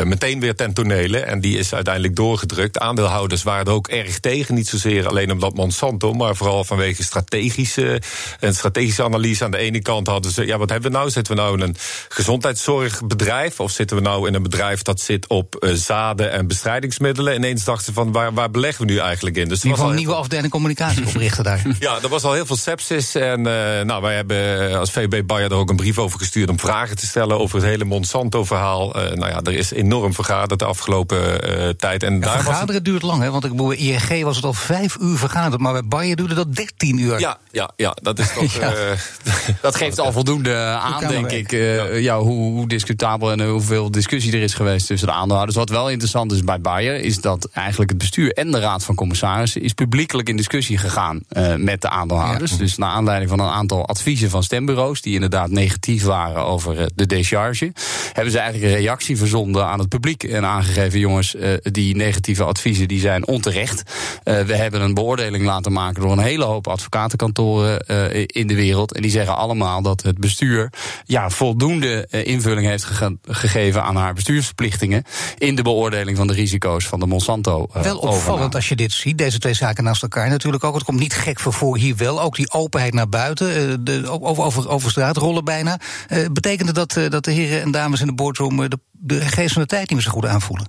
meteen 0.04 0.40
weer 0.40 0.54
ten 0.54 0.72
tonele. 0.72 1.18
En 1.18 1.40
die 1.40 1.58
is 1.58 1.74
uiteindelijk 1.74 2.16
doorgedrukt. 2.16 2.78
Aandeelhouders 2.78 3.42
waren 3.42 3.66
er 3.66 3.72
ook 3.72 3.88
erg 3.88 4.20
tegen. 4.20 4.54
Niet 4.54 4.68
zozeer 4.68 5.08
alleen 5.08 5.32
omdat 5.32 5.54
Monsanto, 5.54 6.12
maar 6.12 6.36
vooral 6.36 6.64
vanwege 6.64 7.02
strategische 7.02 8.00
een 8.40 8.54
strategische 8.54 9.04
analyse. 9.04 9.44
Aan 9.44 9.50
de 9.50 9.56
ene 9.56 9.82
kant 9.82 10.06
hadden 10.06 10.32
ze, 10.32 10.46
ja, 10.46 10.58
wat 10.58 10.70
hebben 10.70 10.90
we 10.90 10.96
nou? 10.96 11.10
Zitten 11.10 11.34
we 11.34 11.40
nou 11.40 11.54
in 11.54 11.60
een 11.60 11.76
gezondheidszorgbedrijf? 12.08 13.60
Of 13.60 13.70
zitten 13.70 13.96
we 13.96 14.02
nou 14.02 14.28
in 14.28 14.34
een 14.34 14.42
bedrijf 14.42 14.82
dat 14.82 15.00
zit 15.00 15.26
op 15.26 15.56
uh, 15.60 15.72
zaden 15.72 16.32
en 16.32 16.46
bestrijdingsmiddelen? 16.46 17.34
Ineens 17.34 17.64
dachten 17.64 17.84
ze 17.84 17.92
van, 17.92 18.12
waar, 18.12 18.34
waar 18.34 18.50
beleggen 18.50 18.86
we 18.86 18.92
nu 18.92 18.98
eigenlijk 18.98 19.36
in? 19.36 19.48
Dus 19.48 19.62
ieder 19.62 19.78
geval 19.78 19.90
een 19.90 19.96
nieuwe 19.96 20.14
afdeling 20.14 20.50
communicatie 20.50 21.06
oprichten 21.06 21.44
daar. 21.50 21.62
Ja, 21.78 21.98
er 22.02 22.08
was 22.08 22.22
al 22.22 22.32
heel 22.32 22.46
veel 22.46 22.56
sepsis. 22.56 23.14
En 23.14 23.38
uh, 23.38 23.44
nou, 23.80 24.02
wij 24.02 24.14
hebben 24.14 24.78
als 24.78 24.90
VB 24.90 25.26
Bayer 25.26 25.50
er 25.50 25.56
ook 25.56 25.70
een 25.70 25.76
brief 25.76 25.98
over 25.98 26.18
gestuurd 26.18 26.48
om 26.48 26.58
vragen 26.58 26.96
te 26.96 27.06
stellen 27.06 27.38
over 27.38 27.56
het 27.56 27.66
hele 27.66 27.84
Monsanto-verhaal. 27.84 28.96
Uh, 28.96 29.12
nou 29.12 29.30
ja, 29.30 29.40
er 29.42 29.54
is 29.54 29.70
enorm 29.70 30.14
vergaderd 30.14 30.58
de 30.58 30.64
afgelopen 30.64 31.76
tijd. 31.76 32.02
En 32.02 32.20
daar 32.20 32.42
vergaderen 32.42 32.74
het... 32.74 32.84
duurt 32.84 33.02
lang, 33.02 33.22
hè? 33.22 33.30
Want 33.30 33.44
ik 33.44 33.50
bedoel, 33.50 33.72
ING 33.72 34.24
was 34.24 34.36
het 34.36 34.44
al 34.44 34.52
vijf 34.52 34.96
uur 35.00 35.16
vergaderd, 35.16 35.60
maar 35.60 35.72
bij 35.72 35.84
Bayer 35.84 36.16
duurde 36.16 36.34
dat 36.34 36.54
13 36.54 36.98
uur. 36.98 37.20
Ja, 37.20 37.38
ja, 37.50 37.70
ja 37.76 37.96
dat 38.02 38.18
is 38.18 38.25
toch... 38.34 38.54
Ja. 38.60 38.72
eh, 38.74 38.98
Dat 39.62 39.76
geeft 39.76 39.98
al 39.98 40.12
voldoende 40.12 40.54
aan, 40.56 41.06
denk 41.08 41.30
ik. 41.30 41.52
eh, 41.52 42.00
ja, 42.00 42.18
hoe, 42.18 42.52
hoe 42.52 42.68
discutabel 42.68 43.32
en 43.32 43.48
hoeveel 43.48 43.90
discussie 43.90 44.32
er 44.32 44.42
is 44.42 44.54
geweest 44.54 44.86
tussen 44.86 45.08
de 45.08 45.14
aandeelhouders. 45.14 45.56
Wat 45.58 45.68
wel 45.68 45.90
interessant 45.90 46.32
is 46.32 46.44
bij 46.44 46.60
Bayer, 46.60 47.00
is 47.00 47.20
dat 47.20 47.48
eigenlijk 47.52 47.90
het 47.90 47.98
bestuur 47.98 48.32
en 48.32 48.50
de 48.50 48.58
raad 48.60 48.84
van 48.84 48.94
commissarissen 48.94 49.62
is 49.62 49.72
publiekelijk 49.72 50.28
in 50.28 50.36
discussie 50.36 50.78
gegaan 50.78 51.20
eh, 51.28 51.54
met 51.54 51.80
de 51.80 51.88
aandeelhouders. 51.88 52.56
Dus 52.56 52.76
naar 52.76 52.90
aanleiding 52.90 53.30
van 53.30 53.40
een 53.40 53.50
aantal 53.52 53.86
adviezen 53.86 54.30
van 54.30 54.42
stembureaus, 54.42 55.00
die 55.02 55.14
inderdaad 55.14 55.50
negatief 55.50 56.04
waren 56.04 56.44
over 56.44 56.88
de 56.94 57.06
decharge, 57.06 57.72
hebben 58.12 58.32
ze 58.32 58.38
eigenlijk 58.38 58.72
een 58.72 58.78
reactie 58.78 59.16
verzonden 59.16 59.66
aan 59.66 59.78
het 59.78 59.88
publiek 59.88 60.22
en 60.22 60.44
aangegeven: 60.44 60.98
jongens, 60.98 61.36
die 61.62 61.96
negatieve 61.96 62.44
adviezen 62.44 62.88
die 62.88 63.00
zijn 63.00 63.26
onterecht. 63.26 63.82
We 64.24 64.56
hebben 64.56 64.80
een 64.80 64.94
beoordeling 64.94 65.44
laten 65.44 65.72
maken 65.72 66.02
door 66.02 66.12
een 66.12 66.18
hele 66.18 66.44
hoop 66.44 66.66
advocatenkantoren 66.68 67.86
in 68.26 68.46
de 68.46 68.54
wereld. 68.54 68.94
En 68.94 69.02
die 69.02 69.10
zeggen 69.10 69.36
allemaal 69.36 69.82
dat 69.82 70.02
het 70.02 70.18
bestuur 70.18 70.72
ja, 71.04 71.30
voldoende 71.30 72.06
eh, 72.10 72.26
invulling 72.26 72.66
heeft 72.66 72.84
gege- 72.84 73.18
gegeven 73.22 73.82
aan 73.82 73.96
haar 73.96 74.14
bestuursverplichtingen. 74.14 75.02
in 75.38 75.54
de 75.56 75.62
beoordeling 75.62 76.16
van 76.16 76.26
de 76.26 76.32
risico's 76.32 76.86
van 76.86 77.00
de 77.00 77.06
Monsanto. 77.06 77.66
eh, 77.74 77.82
Wel 77.82 77.96
opvallend 77.96 78.22
overname. 78.24 78.54
als 78.54 78.68
je 78.68 78.76
dit 78.76 78.92
ziet, 78.92 79.18
deze 79.18 79.38
twee 79.38 79.54
zaken 79.54 79.84
naast 79.84 80.02
elkaar 80.02 80.28
natuurlijk 80.28 80.64
ook. 80.64 80.74
Het 80.74 80.84
komt 80.84 80.98
niet 81.00 81.14
gek 81.14 81.40
voor 81.40 81.52
voor 81.52 81.76
hier 81.76 81.96
wel. 81.96 82.20
Ook 82.20 82.36
die 82.36 82.52
openheid 82.52 82.94
naar 82.94 83.08
buiten, 83.08 83.56
eh, 83.56 83.74
de, 83.80 84.08
over, 84.20 84.44
over, 84.44 84.68
over 84.68 84.90
straat 84.90 85.16
rollen 85.16 85.44
bijna. 85.44 85.78
Eh, 86.08 86.18
betekende 86.32 86.72
dat 86.72 86.96
eh, 86.96 87.10
dat 87.10 87.24
de 87.24 87.30
heren 87.32 87.62
en 87.62 87.70
dames 87.70 88.00
in 88.00 88.06
de 88.06 88.14
boardroom 88.14 88.62
eh, 88.62 88.68
de, 88.68 88.78
de 88.92 89.20
geest 89.20 89.52
van 89.52 89.62
de 89.62 89.68
tijd 89.68 89.82
niet 89.82 89.92
meer 89.92 90.02
zo 90.02 90.10
goed 90.10 90.26
aanvoelen? 90.26 90.66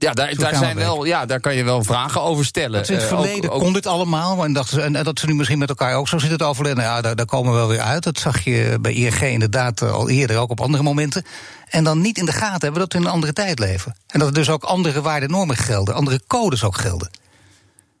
Ja, 0.00 0.12
daar, 0.12 0.34
daar, 0.34 0.54
zijn 0.54 0.76
wel, 0.76 1.04
ja, 1.04 1.26
daar 1.26 1.40
kan 1.40 1.54
je 1.54 1.64
wel 1.64 1.84
vragen 1.84 2.22
over 2.22 2.44
stellen. 2.44 2.72
Dat 2.80 2.88
in 2.88 2.94
het 2.94 3.04
Eh, 3.04 3.12
ook- 3.12 3.24
verleden 3.24 3.50
ook- 3.50 3.60
kon 3.60 3.72
dit 3.72 3.86
allemaal. 3.86 4.44
En, 4.44 4.52
dachten 4.52 4.74
ze, 4.76 4.82
en 4.82 4.92
dat 5.04 5.18
ze 5.18 5.26
nu 5.26 5.34
misschien 5.34 5.58
met 5.58 5.68
elkaar 5.68 5.94
ook 5.96 6.08
zo 6.08 6.18
zitten 6.18 6.38
te 6.38 6.44
overleggen. 6.44 6.80
Nou 6.82 6.94
ja, 6.96 7.02
daar, 7.02 7.16
daar 7.16 7.26
komen 7.26 7.52
we 7.52 7.58
wel 7.58 7.68
weer 7.68 7.80
uit. 7.80 8.02
Dat 8.02 8.18
zag 8.18 8.44
je 8.44 8.78
bij 8.80 8.92
ING 8.92 9.20
inderdaad 9.20 9.82
eh, 9.82 9.92
al 9.92 10.08
eerder, 10.08 10.36
ook 10.38 10.50
op 10.50 10.60
andere 10.60 10.82
momenten. 10.82 11.24
En 11.68 11.84
dan 11.84 12.00
niet 12.00 12.18
in 12.18 12.24
de 12.24 12.32
gaten 12.32 12.60
hebben 12.60 12.80
dat 12.80 12.92
we 12.92 12.98
in 12.98 13.04
een 13.04 13.10
andere 13.10 13.32
tijd 13.32 13.58
leven. 13.58 13.94
En 14.06 14.18
dat 14.18 14.28
er 14.28 14.34
dus 14.34 14.50
ook 14.50 14.64
andere 14.64 15.00
waarden 15.00 15.30
normen 15.30 15.56
gelden, 15.56 15.94
andere 15.94 16.20
codes 16.26 16.64
ook 16.64 16.76
gelden. 16.76 17.10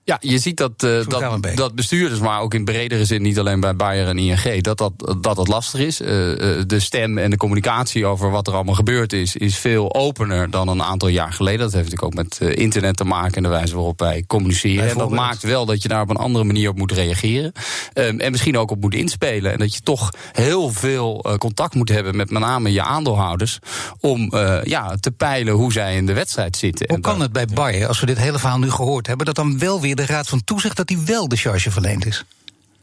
Ja, 0.04 0.16
je 0.20 0.38
ziet 0.38 0.56
dat, 0.56 0.82
eh, 0.82 1.06
dat, 1.06 1.56
dat 1.56 1.74
bestuurders, 1.74 2.20
maar 2.20 2.40
ook 2.40 2.54
in 2.54 2.64
bredere 2.64 3.04
zin, 3.04 3.22
niet 3.22 3.38
alleen 3.38 3.60
bij 3.60 3.76
Bayer 3.76 4.08
en 4.08 4.18
ING, 4.18 4.62
dat 4.62 4.78
dat, 4.78 4.92
dat, 5.20 5.36
dat 5.36 5.48
lastig 5.48 5.80
is. 5.80 6.00
Eh, 6.00 6.32
eh, 6.32 6.64
de 6.66 6.80
stem 6.80 7.18
en 7.18 7.30
de 7.30 7.36
communicatie 7.36 8.06
over 8.06 8.30
wat 8.30 8.46
er 8.46 8.54
allemaal 8.54 8.74
gebeurd 8.74 9.12
is, 9.12 9.36
is 9.36 9.56
veel 9.56 9.94
opener 9.94 10.50
dan 10.50 10.68
een 10.68 10.82
aantal 10.82 11.08
jaar 11.08 11.32
geleden. 11.32 11.60
Dat 11.60 11.72
heeft 11.72 11.90
natuurlijk 11.90 12.18
ook 12.18 12.24
met 12.40 12.56
internet 12.56 12.96
te 12.96 13.04
maken 13.04 13.34
en 13.34 13.42
de 13.42 13.48
wijze 13.48 13.74
waarop 13.74 14.00
wij 14.00 14.24
communiceren. 14.26 14.88
En 14.88 14.96
dat 14.96 15.10
maakt 15.10 15.42
wel 15.42 15.66
dat 15.66 15.82
je 15.82 15.88
daar 15.88 16.02
op 16.02 16.10
een 16.10 16.16
andere 16.16 16.44
manier 16.44 16.68
op 16.68 16.76
moet 16.76 16.92
reageren. 16.92 17.52
Ehm, 17.92 18.18
en 18.18 18.30
misschien 18.30 18.58
ook 18.58 18.70
op 18.70 18.80
moet 18.80 18.94
inspelen. 18.94 19.52
En 19.52 19.58
dat 19.58 19.74
je 19.74 19.80
toch 19.80 20.10
heel 20.32 20.70
veel 20.70 21.36
contact 21.38 21.74
moet 21.74 21.88
hebben 21.88 22.16
met 22.16 22.30
met 22.30 22.42
name 22.42 22.72
je 22.72 22.82
aandeelhouders. 22.82 23.58
Om 24.00 24.32
ja, 24.64 24.96
te 25.00 25.10
peilen 25.10 25.54
hoe 25.54 25.72
zij 25.72 25.96
in 25.96 26.06
de 26.06 26.12
wedstrijd 26.12 26.56
zitten. 26.56 26.86
Hoe 26.86 26.96
En 26.96 27.02
kan 27.02 27.20
het 27.20 27.32
bij 27.32 27.46
Bayer, 27.46 27.88
als 27.88 28.00
we 28.00 28.06
dit 28.06 28.18
hele 28.18 28.38
verhaal 28.38 28.58
nu 28.58 28.70
gehoord 28.70 29.06
hebben, 29.06 29.26
dat 29.26 29.34
dan 29.34 29.58
wel 29.58 29.80
weer 29.80 29.89
de 29.94 30.06
Raad 30.06 30.28
van 30.28 30.44
Toezicht 30.44 30.76
dat 30.76 30.86
die 30.86 30.98
wel 30.98 31.28
de 31.28 31.36
charge 31.36 31.70
verleend 31.70 32.06
is? 32.06 32.24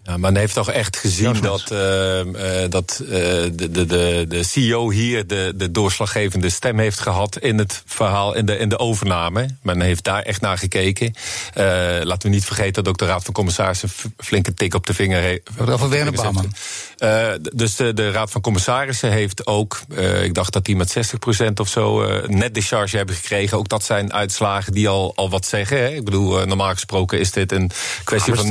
Ja, 0.08 0.18
men 0.18 0.36
heeft 0.36 0.54
toch 0.54 0.72
echt 0.72 0.98
gezien 0.98 1.42
dat, 1.42 1.72
eh, 1.72 2.20
eh, 2.64 2.70
dat 2.72 3.02
eh, 3.06 3.10
de, 3.10 3.72
de, 3.72 3.86
de, 3.86 4.26
de 4.28 4.44
CEO 4.44 4.90
hier 4.90 5.28
de, 5.28 5.54
de 5.56 5.72
doorslaggevende 5.72 6.50
stem 6.50 6.80
heeft 6.80 7.00
gehad 7.00 7.38
in 7.38 7.58
het 7.58 7.84
verhaal, 7.86 8.36
in 8.36 8.46
de, 8.46 8.58
in 8.58 8.70
de 8.70 8.80
overname. 8.80 9.48
Men 9.62 9.82
heeft 9.82 10.04
daar 10.04 10.22
echt 10.22 10.42
naar 10.42 10.58
gekeken. 10.58 11.14
Laten 12.04 12.30
we 12.30 12.36
niet 12.36 12.46
vergeten 12.46 12.74
dat 12.74 12.88
ook 12.88 12.98
de 12.98 13.06
Raad 13.06 13.24
van 13.24 13.34
Commissarissen 13.34 13.90
een 14.04 14.14
flinke 14.18 14.54
tik 14.54 14.74
op 14.74 14.86
de 14.88 14.94
vinger 14.94 15.22
heeft. 15.22 15.50
Over 15.60 15.90
Werner 15.90 16.14
Bouwman. 16.14 16.54
Eh, 16.98 17.32
d- 17.34 17.50
dus 17.58 17.76
de, 17.76 17.94
de 17.94 18.12
Raad 18.12 18.32
van 18.32 18.42
Commissarissen 18.42 19.12
heeft 19.12 19.46
ook, 19.48 19.80
ik 20.22 20.34
dacht 20.34 20.54
dat 20.54 20.66
die 20.66 20.76
met 20.76 20.96
60% 21.50 21.54
of 21.56 21.68
zo 21.70 22.06
net 22.28 22.54
discharge 22.54 22.98
hebben 22.98 23.16
gekregen. 23.16 23.58
Ook 23.58 23.70
dat 23.70 23.84
zijn 23.84 24.14
uitslagen 24.14 24.74
die 24.74 24.88
al, 24.90 25.14
al 25.16 25.30
wat 25.30 25.46
zeggen. 25.46 25.78
Hè? 25.78 25.88
Ik 25.90 26.06
bedoel, 26.06 26.46
normaal 26.46 26.74
gesproken 26.74 27.20
is 27.20 27.32
dit 27.32 27.52
een 27.52 27.72
kwestie 28.04 28.34
van 28.36 28.46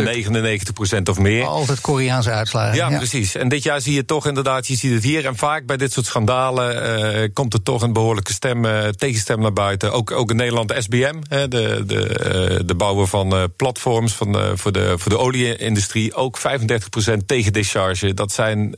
99% 0.98 1.02
of 1.10 1.18
meer. 1.18 1.44
Altijd 1.46 1.80
Koreaanse 1.80 2.30
uitslagen. 2.30 2.74
Ja, 2.76 2.88
precies. 2.88 3.34
En 3.34 3.48
dit 3.48 3.62
jaar 3.62 3.80
zie 3.80 3.94
je 3.94 4.04
toch 4.04 4.26
inderdaad, 4.26 4.66
je 4.66 4.76
ziet 4.76 4.92
het 4.92 5.02
hier. 5.02 5.26
En 5.26 5.36
vaak 5.36 5.66
bij 5.66 5.76
dit 5.76 5.92
soort 5.92 6.06
schandalen 6.06 6.82
eh, 6.82 7.28
komt 7.32 7.52
er 7.52 7.62
toch 7.62 7.82
een 7.82 7.92
behoorlijke 7.92 8.32
stem, 8.32 8.64
eh, 8.64 8.88
tegenstem 8.88 9.40
naar 9.40 9.52
buiten. 9.52 9.92
Ook, 9.92 10.10
ook 10.10 10.30
in 10.30 10.36
Nederland 10.36 10.68
de 10.68 10.80
SBM, 10.80 11.14
hè, 11.28 11.48
de, 11.48 11.82
de, 11.86 12.08
eh, 12.08 12.60
de 12.66 12.74
bouwer 12.74 13.06
van 13.06 13.52
platforms 13.56 14.12
van, 14.12 14.58
voor 14.58 14.72
de, 14.72 14.94
voor 14.98 15.10
de 15.10 15.18
olie-industrie. 15.18 16.14
Ook 16.14 16.38
35% 16.38 17.26
tegen 17.26 17.52
discharge. 17.52 18.14
Dat 18.14 18.32
zijn 18.32 18.76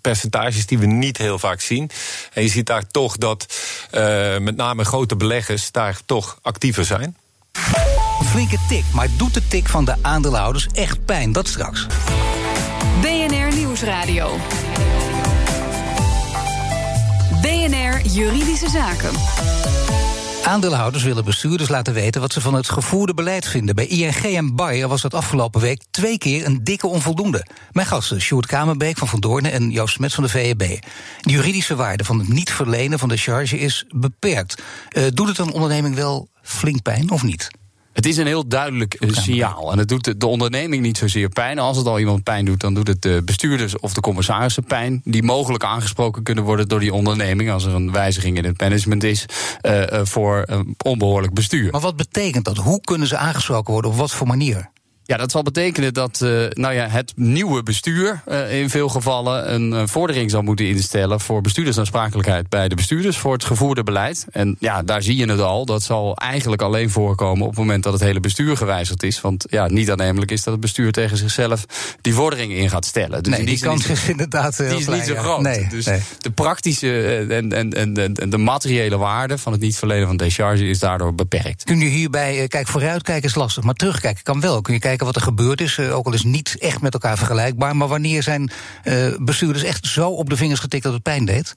percentages 0.00 0.66
die 0.66 0.78
we 0.78 0.86
niet 0.86 1.18
heel 1.18 1.38
vaak 1.38 1.60
zien. 1.60 1.90
En 2.32 2.42
je 2.42 2.48
ziet 2.48 2.66
daar 2.66 2.86
toch 2.86 3.16
dat 3.16 3.46
met 4.40 4.56
name 4.56 4.84
grote 4.84 5.16
beleggers 5.16 5.70
daar 5.70 6.00
toch 6.06 6.38
actiever 6.42 6.84
zijn. 6.84 7.16
Flinke 8.38 8.58
tik, 8.68 8.84
maar 8.92 9.08
doet 9.16 9.34
de 9.34 9.48
tik 9.48 9.68
van 9.68 9.84
de 9.84 9.94
aandeelhouders 10.02 10.66
echt 10.72 11.04
pijn? 11.04 11.32
Dat 11.32 11.48
straks. 11.48 11.86
BNR 13.00 13.56
Nieuwsradio. 13.56 14.36
BNR 17.40 18.06
Juridische 18.06 18.68
Zaken. 18.68 19.10
Aandeelhouders 20.44 21.02
willen 21.02 21.24
bestuurders 21.24 21.68
laten 21.68 21.94
weten 21.94 22.20
wat 22.20 22.32
ze 22.32 22.40
van 22.40 22.54
het 22.54 22.68
gevoerde 22.68 23.14
beleid 23.14 23.48
vinden. 23.48 23.74
Bij 23.74 23.86
ING 23.86 24.14
en 24.14 24.56
Bayer 24.56 24.88
was 24.88 25.02
dat 25.02 25.14
afgelopen 25.14 25.60
week 25.60 25.82
twee 25.90 26.18
keer 26.18 26.46
een 26.46 26.64
dikke 26.64 26.86
onvoldoende. 26.86 27.46
Mijn 27.72 27.86
gasten, 27.86 28.20
Sjoerd 28.20 28.46
Kamerbeek 28.46 28.98
van 28.98 29.08
Van 29.08 29.20
Doornen 29.20 29.52
en 29.52 29.70
Joost 29.70 29.94
Smets 29.94 30.14
van 30.14 30.24
de 30.24 30.30
VEB. 30.30 30.58
De 31.20 31.30
juridische 31.30 31.76
waarde 31.76 32.04
van 32.04 32.18
het 32.18 32.28
niet 32.28 32.50
verlenen 32.50 32.98
van 32.98 33.08
de 33.08 33.16
charge 33.16 33.58
is 33.58 33.84
beperkt. 33.94 34.62
Eh, 34.88 35.04
doet 35.14 35.28
het 35.28 35.38
een 35.38 35.52
onderneming 35.52 35.94
wel 35.94 36.28
flink 36.42 36.82
pijn 36.82 37.10
of 37.10 37.22
niet? 37.22 37.50
Het 37.98 38.06
is 38.06 38.16
een 38.16 38.26
heel 38.26 38.48
duidelijk 38.48 38.94
eh, 38.94 39.10
signaal. 39.12 39.72
En 39.72 39.78
het 39.78 39.88
doet 39.88 40.04
de, 40.04 40.16
de 40.16 40.26
onderneming 40.26 40.82
niet 40.82 40.98
zozeer 40.98 41.28
pijn. 41.28 41.58
Als 41.58 41.76
het 41.76 41.86
al 41.86 41.98
iemand 41.98 42.22
pijn 42.22 42.44
doet, 42.44 42.60
dan 42.60 42.74
doet 42.74 42.88
het 42.88 43.02
de 43.02 43.22
bestuurders 43.24 43.78
of 43.78 43.92
de 43.92 44.00
commissarissen 44.00 44.64
pijn. 44.64 45.00
Die 45.04 45.22
mogelijk 45.22 45.64
aangesproken 45.64 46.22
kunnen 46.22 46.44
worden 46.44 46.68
door 46.68 46.80
die 46.80 46.94
onderneming. 46.94 47.50
als 47.50 47.64
er 47.64 47.74
een 47.74 47.92
wijziging 47.92 48.36
in 48.36 48.44
het 48.44 48.60
management 48.60 49.04
is. 49.04 49.26
eh, 49.60 49.92
eh, 49.92 50.06
voor 50.06 50.42
een 50.46 50.74
onbehoorlijk 50.84 51.34
bestuur. 51.34 51.70
Maar 51.70 51.80
wat 51.80 51.96
betekent 51.96 52.44
dat? 52.44 52.56
Hoe 52.56 52.80
kunnen 52.80 53.08
ze 53.08 53.16
aangesproken 53.16 53.72
worden? 53.72 53.90
Op 53.90 53.96
wat 53.96 54.12
voor 54.12 54.26
manier? 54.26 54.70
Ja, 55.08 55.16
dat 55.16 55.30
zal 55.30 55.42
betekenen 55.42 55.94
dat 55.94 56.20
eh, 56.20 56.30
nou 56.50 56.74
ja, 56.74 56.86
het 56.88 57.12
nieuwe 57.16 57.62
bestuur 57.62 58.22
eh, 58.26 58.60
in 58.60 58.70
veel 58.70 58.88
gevallen 58.88 59.54
een 59.54 59.72
eh, 59.72 59.82
vordering 59.86 60.30
zal 60.30 60.42
moeten 60.42 60.66
instellen 60.66 61.20
voor 61.20 61.40
bestuurdersaansprakelijkheid 61.40 62.48
bij 62.48 62.68
de 62.68 62.74
bestuurders 62.74 63.16
voor 63.18 63.32
het 63.32 63.44
gevoerde 63.44 63.82
beleid. 63.82 64.26
En 64.30 64.56
ja, 64.58 64.82
daar 64.82 65.02
zie 65.02 65.16
je 65.16 65.30
het 65.30 65.40
al. 65.40 65.64
Dat 65.64 65.82
zal 65.82 66.16
eigenlijk 66.16 66.62
alleen 66.62 66.90
voorkomen 66.90 67.42
op 67.42 67.48
het 67.48 67.58
moment 67.58 67.82
dat 67.82 67.92
het 67.92 68.02
hele 68.02 68.20
bestuur 68.20 68.56
gewijzigd 68.56 69.02
is. 69.02 69.20
Want 69.20 69.44
ja, 69.50 69.66
niet 69.68 69.90
aannemelijk 69.90 70.30
is 70.30 70.42
dat 70.42 70.52
het 70.52 70.62
bestuur 70.62 70.92
tegen 70.92 71.16
zichzelf 71.16 71.64
die 72.00 72.14
vordering 72.14 72.52
in 72.52 72.70
gaat 72.70 72.84
stellen. 72.84 73.22
Dus 73.22 73.36
nee, 73.36 73.46
die 73.46 73.60
kans 73.60 73.84
is- 73.86 73.90
is 74.02 74.08
inderdaad 74.08 74.56
heel 74.56 74.68
die 74.68 74.78
is 74.78 74.84
klein, 74.84 74.98
niet 74.98 75.08
zo 75.08 75.14
ja. 75.14 75.20
groot. 75.20 75.40
Nee, 75.40 75.66
dus 75.68 75.84
nee. 75.84 76.00
de 76.18 76.30
praktische 76.30 77.26
en, 77.28 77.52
en, 77.52 77.72
en, 77.72 78.30
de 78.30 78.38
materiële 78.38 78.96
waarde 78.96 79.38
van 79.38 79.52
het 79.52 79.60
niet 79.60 79.76
verlenen 79.76 80.06
van 80.06 80.16
decharge 80.16 80.68
is 80.68 80.78
daardoor 80.78 81.14
beperkt. 81.14 81.64
Kun 81.64 81.78
je 81.80 81.88
hierbij, 81.88 82.48
kijk, 82.48 82.66
vooruitkijken 82.68 83.28
is 83.28 83.34
lastig, 83.34 83.64
maar 83.64 83.74
terugkijken 83.74 84.22
kan 84.22 84.40
wel. 84.40 84.60
Kun 84.60 84.74
je 84.74 84.80
kijken 84.80 84.96
wat 85.06 85.16
er 85.16 85.22
gebeurd 85.22 85.60
is, 85.60 85.78
eh, 85.78 85.96
ook 85.96 86.06
al 86.06 86.12
is 86.12 86.22
niet 86.22 86.56
echt 86.58 86.80
met 86.80 86.92
elkaar 86.92 87.16
vergelijkbaar. 87.16 87.76
Maar 87.76 87.88
wanneer 87.88 88.22
zijn 88.22 88.50
eh, 88.82 89.08
bestuurders 89.18 89.64
echt 89.64 89.86
zo 89.86 90.10
op 90.10 90.30
de 90.30 90.36
vingers 90.36 90.60
getikt 90.60 90.82
dat 90.82 90.92
het 90.92 91.02
pijn 91.02 91.24
deed? 91.24 91.54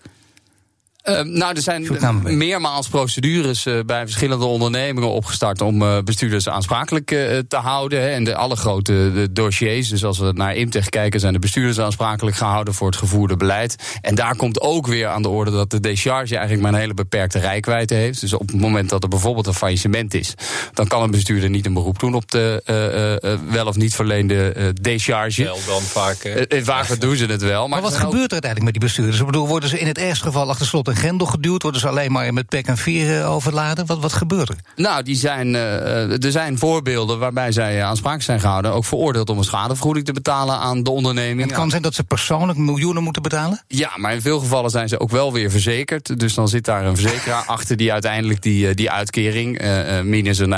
Eh, 1.02 1.22
nou, 1.22 1.56
er 1.56 1.62
zijn 1.62 1.88
meermaals 2.24 2.88
procedures 2.88 3.66
eh, 3.66 3.80
bij 3.86 4.02
verschillende 4.02 4.46
ondernemingen 4.46 5.10
opgestart 5.10 5.62
om 5.62 5.82
eh, 5.82 5.98
bestuurders 6.04 6.50
aansprakelijk 6.50 7.12
eh, 7.12 7.38
te 7.48 7.56
houden. 7.56 8.02
Hè. 8.02 8.10
En 8.10 8.24
de 8.24 8.36
alle 8.36 8.56
grote 8.56 9.12
de 9.14 9.32
dossiers, 9.32 9.90
dus 9.90 10.06
als 10.06 10.20
we 10.20 10.32
naar 10.34 10.56
Imtech 10.56 10.90
kijken, 10.90 11.20
zijn 11.20 11.34
de 11.34 11.40
bestuurders 11.40 11.80
aansprakelijk 11.80 12.38
gehouden 12.38 12.74
voor 12.74 12.88
het 12.88 12.96
gevoerde 12.96 13.38
beleid. 13.38 13.76
En 14.02 14.16
daar 14.16 14.36
komt 14.36 14.62
ook 14.62 14.88
weer 14.88 15.08
aan 15.08 15.22
de 15.22 15.30
orde 15.30 15.52
dat 15.52 15.70
de 15.70 15.80
decharge 15.80 16.34
eigenlijk 16.34 16.62
maar 16.62 16.74
een 16.74 16.80
hele 16.80 16.94
beperkte 16.94 17.40
rijkwijde 17.40 17.96
heeft. 17.96 18.22
Dus 18.22 18.34
op 18.34 18.48
het 18.48 18.60
moment 18.60 18.90
dat 18.90 19.04
er 19.04 19.10
bijvoorbeeld 19.10 19.48
een 19.48 19.54
faillissement 19.54 20.14
is, 20.14 20.34
dan 20.74 20.88
kan 20.88 21.02
een 21.02 21.12
bestuurder 21.12 21.50
niet 21.50 21.66
een 21.66 21.74
beroep 21.74 22.00
doen 22.00 22.14
op 22.14 22.32
de 22.32 22.62
eh, 22.66 22.86
eh, 22.86 23.24
eh, 23.24 23.40
wel 23.50 23.68
of 23.68 23.76
niet 23.76 23.96
verleende 23.96 24.52
eh, 24.52 24.66
decharge. 24.82 25.44
Wel 25.44 25.60
dan 25.68 25.82
vaak. 25.82 26.48
vaak 26.64 27.00
doen 27.00 27.16
ze 27.16 27.26
het 27.26 27.42
wel. 27.42 27.68
Maar, 27.68 27.82
Maar 27.82 27.90
wat 27.90 28.00
gebeurt 28.00 28.26
er 28.26 28.32
uiteindelijk 28.32 28.64
met 28.64 28.74
die 28.74 28.84
bestuurders? 28.84 29.20
Ik 29.20 29.26
bedoel, 29.26 29.48
worden 29.48 29.70
ze 29.70 29.80
in 29.80 29.88
het 29.88 29.98
ergste 29.98 30.26
geval 30.26 30.50
achter 30.50 30.66
slot 30.66 30.88
grendel 30.96 31.28
geduwd? 31.28 31.62
Worden 31.62 31.82
ze 31.82 31.88
alleen 31.88 32.12
maar 32.12 32.34
met 32.34 32.48
pek 32.48 32.68
en 32.68 32.78
vier 32.78 33.26
overladen? 33.26 33.86
Wat, 33.86 34.00
wat 34.00 34.14
gebeurt 34.14 34.50
er? 34.50 34.56
Nou, 34.76 35.04
die 35.04 35.16
zijn, 35.16 35.56
er 35.56 36.32
zijn 36.32 36.58
voorbeelden 36.58 37.20
waarbij 37.20 37.52
zij 37.52 37.84
aansprakelijk 37.84 38.26
zijn 38.26 38.40
gehouden. 38.40 38.74
Ook 38.74 38.86
veroordeeld 38.86 39.30
om 39.30 39.38
een 39.38 39.44
schadevergoeding 39.44 40.06
te 40.06 40.14
betalen 40.14 40.58
aan 40.58 40.84
de 40.84 40.92
onderneming. 40.92 41.48
Het 41.48 41.58
kan 41.58 41.70
zijn 41.70 41.82
dat 41.82 41.94
ze 41.94 42.04
persoonlijk 42.04 42.58
miljoenen 42.58 43.04
moeten 43.04 43.22
betalen? 43.22 43.62
Ja, 43.68 43.92
maar 43.96 44.14
in 44.14 44.22
veel 44.22 44.40
gevallen 44.40 44.70
zijn 44.70 44.90
ze 44.90 45.00
ook 45.00 45.10
wel 45.10 45.34
weer 45.34 45.52
verzekerd. 45.52 46.20
Dus 46.20 46.34
dan 46.34 46.48
zit 46.48 46.66
daar 46.66 46.86
een 46.86 46.96
verzekeraar 46.96 47.44
achter 47.56 47.78
die 47.78 47.92
uiteindelijk 47.92 48.42
die, 48.42 48.74
die 48.74 48.92
uitkering, 48.92 49.64
uh, 49.64 50.02
minus 50.02 50.38
een, 50.38 50.56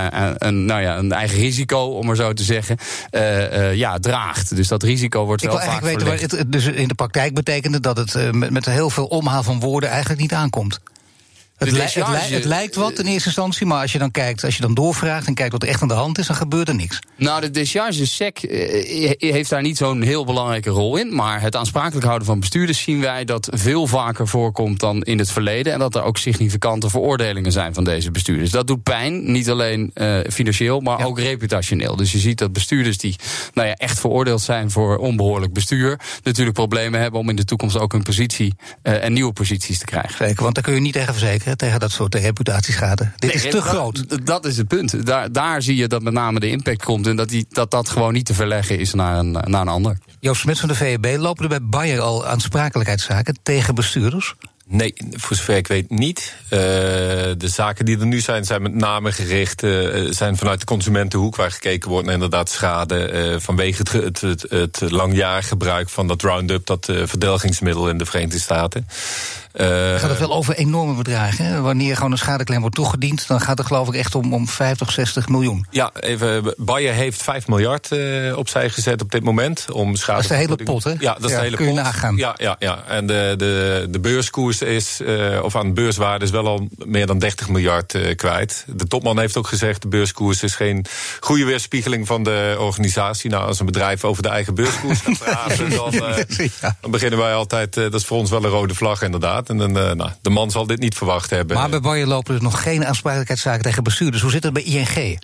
een, 0.47 0.65
nou 0.65 0.81
ja, 0.81 0.97
een 0.97 1.11
eigen 1.11 1.37
risico, 1.37 1.79
om 1.79 2.05
maar 2.05 2.15
zo 2.15 2.33
te 2.33 2.43
zeggen, 2.43 2.77
ja, 3.73 3.99
draagt. 3.99 4.55
Dus 4.55 4.67
dat 4.67 4.83
risico 4.83 5.25
wordt 5.25 5.43
Ik 5.43 5.49
wel 5.49 5.59
vaak 5.59 5.81
weten, 5.81 5.99
verlegd. 5.99 6.31
waar 6.31 6.39
het, 6.39 6.51
dus 6.51 6.65
in 6.65 6.87
de 6.87 6.93
praktijk 6.93 7.33
betekende 7.33 7.79
dat 7.79 7.97
het 7.97 8.31
met, 8.31 8.49
met 8.49 8.65
heel 8.65 8.89
veel 8.89 9.05
omhaal 9.05 9.43
van 9.43 9.59
woorden 9.59 9.89
eigenlijk 9.89 10.21
niet 10.23 10.33
aankomt. 10.33 10.79
Het, 11.57 11.71
li- 11.71 11.79
het, 11.79 11.95
li- 11.95 12.01
décharge- 12.01 12.33
het 12.33 12.45
lijkt 12.45 12.75
wat 12.75 12.99
in 12.99 13.05
eerste 13.05 13.27
instantie, 13.27 13.65
maar 13.65 13.81
als 13.81 13.91
je 13.91 13.97
dan 13.99 14.11
kijkt, 14.11 14.43
als 14.43 14.55
je 14.55 14.61
dan 14.61 14.73
doorvraagt 14.73 15.27
en 15.27 15.33
kijkt 15.33 15.51
wat 15.51 15.61
er 15.63 15.67
echt 15.67 15.81
aan 15.81 15.87
de 15.87 15.93
hand 15.93 16.17
is, 16.17 16.27
dan 16.27 16.35
gebeurt 16.35 16.67
er 16.67 16.75
niks. 16.75 16.99
Nou, 17.17 17.41
de 17.41 17.51
discharge 17.51 18.05
sec 18.05 18.37
eh, 18.37 19.11
heeft 19.33 19.49
daar 19.49 19.61
niet 19.61 19.77
zo'n 19.77 20.01
heel 20.01 20.25
belangrijke 20.25 20.69
rol 20.69 20.97
in. 20.97 21.15
Maar 21.15 21.41
het 21.41 21.55
aansprakelijk 21.55 22.05
houden 22.05 22.27
van 22.27 22.39
bestuurders 22.39 22.81
zien 22.81 22.99
wij 23.01 23.25
dat 23.25 23.47
veel 23.51 23.87
vaker 23.87 24.27
voorkomt 24.27 24.79
dan 24.79 25.01
in 25.01 25.19
het 25.19 25.31
verleden. 25.31 25.73
En 25.73 25.79
dat 25.79 25.95
er 25.95 26.03
ook 26.03 26.17
significante 26.17 26.89
veroordelingen 26.89 27.51
zijn 27.51 27.73
van 27.73 27.83
deze 27.83 28.11
bestuurders. 28.11 28.51
Dat 28.51 28.67
doet 28.67 28.83
pijn, 28.83 29.31
niet 29.31 29.49
alleen 29.49 29.91
eh, 29.93 30.19
financieel, 30.31 30.79
maar 30.79 30.99
Ja. 30.99 31.05
ook 31.05 31.19
reputationeel. 31.19 31.95
Dus 31.95 32.11
je 32.11 32.19
ziet 32.19 32.37
dat 32.37 32.53
bestuurders 32.53 32.97
die 32.97 33.15
nou 33.53 33.67
ja, 33.67 33.73
echt 33.73 33.99
veroordeeld 33.99 34.41
zijn 34.41 34.71
voor 34.71 34.97
onbehoorlijk 34.97 35.53
bestuur, 35.53 35.99
natuurlijk 36.23 36.55
problemen 36.55 36.99
hebben 37.01 37.19
om 37.19 37.29
in 37.29 37.35
de 37.35 37.45
toekomst 37.45 37.77
ook 37.79 37.91
hun 37.91 38.03
positie 38.03 38.53
eh, 38.81 39.03
en 39.03 39.13
nieuwe 39.13 39.33
posities 39.33 39.77
te 39.79 39.85
krijgen. 39.85 40.25
Zeker, 40.27 40.43
want 40.43 40.55
daar 40.55 40.63
kun 40.63 40.73
je 40.73 40.79
niet 40.79 40.93
tegen 40.93 41.13
verzekeren, 41.13 41.42
tegen 41.55 41.79
dat 41.79 41.91
soort 41.91 42.15
reputatieschade. 42.15 43.11
Dit 43.15 43.33
is 43.33 43.41
te 43.41 43.49
dat- 43.49 43.63
groot. 43.63 44.25
Dat 44.25 44.45
is 44.45 44.57
het 44.57 44.67
punt. 44.67 45.05
Daar, 45.05 45.31
daar 45.31 45.61
zie 45.61 45.75
je 45.75 45.87
dat 45.87 46.01
met 46.01 46.13
name 46.13 46.39
de 46.39 46.49
impact 46.49 46.83
komt. 46.83 47.07
En 47.07 47.15
dat 47.15 47.29
die, 47.29 47.45
dat, 47.49 47.71
dat 47.71 47.89
gewoon 47.89 48.13
niet 48.13 48.25
te 48.25 48.33
verleggen 48.33 48.79
is 48.79 48.93
naar 48.93 49.17
een, 49.19 49.31
naar 49.31 49.61
een 49.61 49.67
ander. 49.67 49.97
Joost 50.19 50.41
Smits 50.41 50.59
van 50.59 50.69
de 50.69 50.75
VEB, 50.75 51.05
lopen 51.17 51.43
er 51.43 51.49
bij 51.49 51.61
Bayer 51.61 51.99
al 51.99 52.25
aansprakelijkheidszaken 52.27 53.37
tegen 53.43 53.75
bestuurders? 53.75 54.35
Nee, 54.67 54.93
voor 55.11 55.35
zover 55.35 55.55
ik 55.55 55.67
weet 55.67 55.89
niet. 55.89 56.35
Eh, 56.43 56.59
de 57.37 57.47
zaken 57.47 57.85
die 57.85 57.99
er 57.99 58.05
nu 58.05 58.19
zijn, 58.19 58.45
zijn 58.45 58.61
met 58.61 58.73
name 58.73 59.11
gericht, 59.11 59.63
eh, 59.63 59.71
zijn 60.09 60.37
vanuit 60.37 60.59
de 60.59 60.65
consumentenhoek, 60.65 61.35
waar 61.35 61.51
gekeken 61.51 61.89
wordt 61.89 62.05
naar 62.05 62.13
inderdaad 62.13 62.49
schade 62.49 63.05
eh, 63.05 63.35
vanwege 63.39 63.77
het, 63.77 63.91
het, 63.91 64.21
het, 64.21 64.45
het 64.49 64.91
langjarig 64.91 65.47
gebruik 65.47 65.89
van 65.89 66.07
dat 66.07 66.21
Roundup, 66.21 66.65
dat 66.65 66.89
eh, 66.89 67.01
verdelgingsmiddel 67.05 67.89
in 67.89 67.97
de 67.97 68.05
Verenigde 68.05 68.39
Staten. 68.39 68.87
Eh, 69.53 69.67
gaat 69.99 70.09
het 70.09 70.19
wel 70.19 70.33
over 70.33 70.55
enorme 70.55 70.93
bedragen. 70.93 71.45
Hè? 71.45 71.61
Wanneer 71.61 71.95
gewoon 71.95 72.11
een 72.11 72.17
schadeclaim 72.17 72.61
wordt 72.61 72.75
toegediend, 72.75 73.27
dan 73.27 73.41
gaat 73.41 73.57
het 73.57 73.67
geloof 73.67 73.87
ik 73.87 73.93
echt 73.95 74.15
om, 74.15 74.33
om 74.33 74.47
50, 74.47 74.91
60 74.91 75.27
miljoen. 75.27 75.65
ja, 75.69 75.91
even, 75.99 76.53
Bayer 76.57 76.93
heeft 76.93 77.23
5 77.23 77.47
miljard 77.47 77.91
eh, 77.91 78.37
opzij 78.37 78.69
gezet 78.69 79.01
op 79.01 79.11
dit 79.11 79.23
moment. 79.23 79.65
Om 79.71 79.95
schade 79.95 80.21
Dat 80.21 80.31
is 80.31 80.37
de 80.37 80.43
hele 80.43 80.55
pot, 80.55 80.83
hè? 80.83 80.93
Ja, 80.99 81.13
dat 81.13 81.23
is 81.23 81.29
Ja, 81.29 81.37
de 81.37 81.43
hele 81.43 81.55
kun 81.55 81.65
je 81.65 81.71
pot. 81.73 81.83
nagaan. 81.83 82.15
Ja, 82.15 82.35
ja, 82.37 82.55
ja. 82.59 82.83
En 82.87 83.05
de, 83.07 83.33
de, 83.37 83.87
de 83.89 83.99
beurskoers 83.99 84.61
is, 84.61 84.99
eh, 85.01 85.39
of 85.43 85.55
aan 85.55 85.67
de 85.67 85.73
beurswaarde 85.73 86.25
is 86.25 86.31
wel 86.31 86.47
al 86.47 86.67
meer 86.77 87.05
dan 87.05 87.19
30 87.19 87.49
miljard 87.49 87.97
kwijt. 88.15 88.65
De 88.67 88.87
topman 88.87 89.19
heeft 89.19 89.37
ook 89.37 89.47
gezegd, 89.47 89.81
de 89.81 89.87
beurskoers 89.87 90.43
is 90.43 90.55
geen 90.55 90.85
goede 91.19 91.45
weerspiegeling 91.45 92.07
van 92.07 92.23
de 92.23 92.55
organisatie. 92.59 93.29
Nou, 93.29 93.47
als 93.47 93.59
een 93.59 93.65
bedrijf 93.65 94.03
over 94.03 94.23
de 94.23 94.29
eigen 94.29 94.55
beurskoers 94.55 94.99
gaat 94.99 95.17
praten, 95.23 95.69
dan, 95.69 95.93
Ja. 96.61 96.77
dan 96.81 96.91
beginnen 96.91 97.19
wij 97.19 97.33
altijd, 97.33 97.73
dat 97.73 97.93
is 97.93 98.05
voor 98.05 98.17
ons 98.17 98.29
wel 98.29 98.43
een 98.43 98.49
rode 98.49 98.73
vlag 98.75 99.01
inderdaad. 99.01 99.42
En 99.49 99.57
dan, 99.57 99.77
eh, 99.77 99.91
nou, 99.91 100.11
de 100.21 100.29
man 100.29 100.51
zal 100.51 100.67
dit 100.67 100.79
niet 100.79 100.95
verwacht 100.95 101.29
hebben. 101.29 101.57
Maar 101.57 101.69
bij 101.69 101.79
Bayer 101.79 102.07
lopen 102.07 102.35
er 102.35 102.41
nog 102.41 102.61
geen 102.61 102.85
aansprakelijkheidszaken 102.85 103.63
tegen 103.63 103.83
bestuurders. 103.83 104.21
Hoe 104.21 104.31
zit 104.31 104.43
het 104.43 104.53
bij 104.53 104.63
ING? 104.63 105.19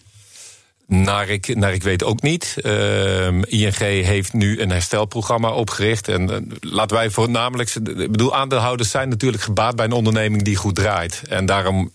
Naar 0.87 1.29
ik, 1.29 1.55
naar 1.55 1.73
ik 1.73 1.83
weet 1.83 2.03
ook 2.03 2.21
niet. 2.21 2.55
Ehm, 2.61 3.41
ING 3.43 3.77
heeft 3.77 4.33
nu 4.33 4.61
een 4.61 4.69
herstelprogramma 4.69 5.49
opgericht. 5.51 6.07
En 6.07 6.29
eh, 6.29 6.37
laten 6.59 6.97
wij 6.97 7.09
voornamelijk. 7.09 7.75
Ik 7.75 8.11
bedoel, 8.11 8.35
aandeelhouders 8.35 8.89
zijn 8.89 9.09
natuurlijk 9.09 9.43
gebaat 9.43 9.75
bij 9.75 9.85
een 9.85 9.91
onderneming 9.91 10.43
die 10.43 10.55
goed 10.55 10.75
draait. 10.75 11.21
En 11.27 11.45
daarom 11.45 11.91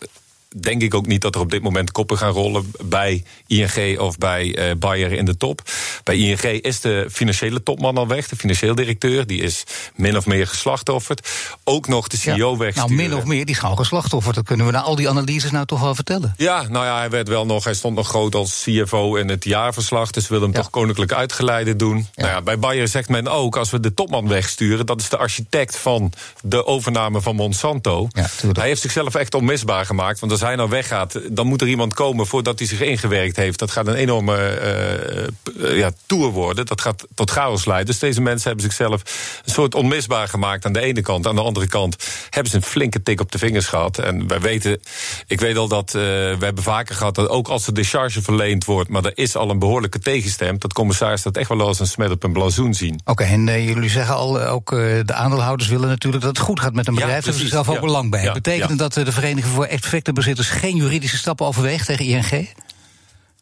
denk 0.61 0.83
ik 0.83 0.95
ook 0.95 1.07
niet 1.07 1.21
dat 1.21 1.35
er 1.35 1.41
op 1.41 1.51
dit 1.51 1.63
moment 1.63 1.93
koppen 1.93 2.19
gaan 2.19 2.31
rollen 2.33 2.73
bij 2.85 3.23
ING 3.47 3.99
of 3.99 4.19
bij 4.19 4.57
eh 4.57 4.77
Bayer 4.77 5.13
in 5.13 5.25
de 5.25 5.37
top. 5.37 5.61
Bij 6.05 6.17
ING 6.17 6.43
is 6.43 6.81
de 6.81 7.07
financiële 7.13 7.63
topman 7.63 7.97
al 7.99 8.07
weg, 8.07 8.29
de 8.29 8.37
financieel 8.37 8.75
directeur. 8.75 9.27
Die 9.27 9.41
is 9.43 9.65
min 9.95 10.17
of 10.17 10.27
meer 10.27 10.47
geslachtofferd. 10.47 11.29
Ook 11.65 11.89
nog 11.89 12.09
de 12.09 12.17
CEO 12.17 12.57
Ja, 12.65 12.71
nou, 12.75 12.95
min 12.95 13.15
of 13.15 13.25
meer, 13.25 13.45
die 13.45 13.55
is 13.55 13.61
gewoon 13.61 13.77
geslachtofferd. 13.77 14.35
Dat 14.35 14.45
kunnen 14.45 14.67
we 14.67 14.73
na 14.73 14.81
al 14.81 14.97
die 14.97 15.09
analyses 15.09 15.51
nou 15.51 15.67
toch 15.67 15.81
wel 15.81 15.95
vertellen. 15.95 16.35
Ja, 16.37 16.63
nou 16.69 16.85
ja, 16.85 16.99
hij 16.99 17.11
werd 17.11 17.29
wel 17.29 17.47
nog. 17.47 17.65
Hij 17.65 17.75
stond 17.75 17.97
nog 17.97 18.09
groot 18.09 18.35
als 18.35 18.63
CFO 18.65 19.15
in 19.17 19.29
het 19.29 19.45
jaarverslag. 19.45 20.11
Dus 20.11 20.29
willen 20.29 20.45
hem 20.45 20.53
Ja. 20.55 20.61
toch 20.61 20.71
koninklijk 20.71 21.13
uitgeleide 21.13 21.77
doen. 21.77 21.97
Ja. 21.97 22.23
Nou 22.23 22.29
ja, 22.29 22.43
bij 22.43 22.59
Bayer 22.59 22.89
zegt 22.89 23.09
men 23.09 23.29
ook, 23.29 23.57
als 23.57 23.71
we 23.71 23.81
de 23.81 23.95
topman 23.95 24.29
wegsturen, 24.29 24.87
dat 24.87 25.01
is 25.01 25.09
de 25.09 25.17
architect 25.17 25.77
van 25.77 26.13
de 26.43 26.67
overname 26.67 27.21
van 27.21 27.37
Monsanto. 27.37 28.09
Hij 28.53 28.67
heeft 28.67 28.81
zichzelf 28.81 29.15
echt 29.15 29.35
onmisbaar 29.35 29.87
gemaakt. 29.87 30.21
Want 30.21 30.33
als 30.33 30.41
hij 30.45 30.57
nou 30.57 30.69
weggaat, 30.69 31.21
dan 31.31 31.47
moet 31.47 31.61
er 31.61 31.69
iemand 31.69 31.95
komen 31.95 32.27
voordat 32.27 32.59
hij 32.59 32.69
zich 32.69 32.81
ingewerkt 32.81 33.37
heeft. 33.37 33.59
Dat 33.59 33.71
gaat 33.71 33.87
een 33.87 33.95
enorme 33.95 34.37
eh, 34.37 35.77
ja, 35.77 35.91
tour 36.07 36.31
worden. 36.31 36.67
Dat 36.67 36.81
gaat 36.81 37.07
tot 37.15 37.31
chaos 37.31 37.65
leiden. 37.65 37.87
Dus 37.87 37.99
deze 37.99 38.21
mensen 38.21 38.47
hebben 38.47 38.65
zichzelf 38.65 39.03
een 39.45 39.53
soort 39.53 39.75
onmisbaar 39.75 40.29
gemaakt 40.29 40.65
aan 40.65 40.73
de 40.73 40.81
ene 40.81 41.03
kant. 41.03 41.27
Aan 41.27 41.35
de 41.35 41.43
andere 41.43 41.67
kant 41.67 41.97
hebben 42.31 42.51
ze 42.51 42.57
een 42.57 42.63
flinke 42.63 43.03
tik 43.03 43.21
op 43.21 43.33
de 43.33 43.39
vingers 43.39 43.67
gehad. 43.67 43.99
En 43.99 44.29
wij 44.29 44.41
weten, 44.41 44.81
ik 45.27 45.41
weet 45.41 45.57
al 45.57 45.69
dat, 45.69 45.87
eh, 45.87 46.03
we 46.03 46.39
hebben 46.41 46.63
vaker 46.63 46.95
gehad 46.95 47.15
dat 47.15 47.29
ook 47.29 47.49
als 47.49 47.67
er 47.67 47.75
decharge 47.75 48.23
verleend 48.23 48.65
wordt, 48.65 48.91
maar 48.91 49.05
er 49.05 49.13
is 49.15 49.37
al 49.37 49.51
een 49.51 49.59
behoorlijke 49.59 49.99
tegenstem, 49.99 50.59
dat 50.59 50.73
commissaris 50.73 51.23
dat 51.23 51.37
echt 51.37 51.49
wel 51.49 51.61
als 51.61 51.81
een 51.81 51.87
smet 51.87 52.11
op 52.11 52.23
een 52.23 52.33
blazoen 52.33 52.75
zien. 52.75 53.01
Oké, 53.05 53.25
en 53.25 53.65
jullie 53.65 53.91
zeggen 53.91 54.15
al, 54.15 54.41
ook 54.41 54.71
de 54.71 55.15
aandeelhouders 55.15 55.69
willen 55.69 55.89
natuurlijk 55.89 56.23
dat 56.23 56.37
het 56.37 56.47
goed 56.47 56.61
gaat 56.61 56.75
met 56.75 56.87
een 56.87 56.95
Ja, 56.95 57.01
bedrijf. 57.01 57.25
Daar 57.25 57.33
hebben 57.33 57.51
ze 57.51 57.55
zelf 57.55 57.69
ook 57.69 57.75
ja. 57.75 57.81
belang 57.81 58.11
bij. 58.11 58.23
Ja, 58.23 58.33
Betekent 58.33 58.71
ja. 58.71 58.77
dat 58.77 58.93
de 58.93 59.13
Vereniging 59.13 59.55
voor 59.55 59.65
Effectenbezitters 59.65 60.34
geen 60.39 60.77
juridische 60.77 61.17
stappen 61.17 61.47
overweegt 61.47 61.87
tegen 61.87 62.05
ING? 62.05 62.49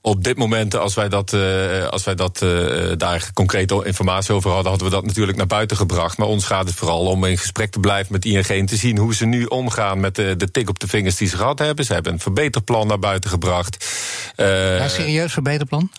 Op 0.04 0.24
dit 0.24 0.36
moment, 0.36 0.76
als 0.76 0.94
wij, 0.94 1.08
dat, 1.08 1.32
eh, 1.32 1.86
als 1.88 2.04
wij 2.04 2.14
dat, 2.14 2.42
eh, 2.42 2.92
daar 2.96 3.30
concrete 3.34 3.82
informatie 3.84 4.34
over 4.34 4.50
hadden, 4.50 4.70
hadden 4.70 4.88
we 4.88 4.94
dat 4.94 5.04
natuurlijk 5.04 5.38
naar 5.38 5.46
buiten 5.46 5.76
gebracht. 5.76 6.18
Maar 6.18 6.26
ons 6.26 6.44
gaat 6.44 6.66
het 6.66 6.74
vooral 6.74 7.06
om 7.06 7.24
in 7.24 7.38
gesprek 7.38 7.70
te 7.70 7.80
blijven 7.80 8.12
met 8.12 8.24
ING 8.24 8.46
en 8.46 8.66
te 8.66 8.76
zien 8.76 8.98
hoe 8.98 9.14
ze 9.14 9.26
nu 9.26 9.44
omgaan 9.44 10.00
met 10.00 10.14
de, 10.14 10.36
de 10.36 10.50
tik 10.50 10.68
op 10.68 10.78
de 10.78 10.88
vingers 10.88 11.16
die 11.16 11.28
ze 11.28 11.36
gehad 11.36 11.58
hebben. 11.58 11.84
Ze 11.84 11.92
hebben 11.92 12.12
een 12.12 12.20
verbeterplan 12.20 12.86
naar 12.86 12.98
buiten 12.98 13.30
gebracht. 13.30 13.86
Eh, 14.36 14.78
ja, 14.78 14.88
serieus 14.88 15.32
verbeterplan? 15.32 15.90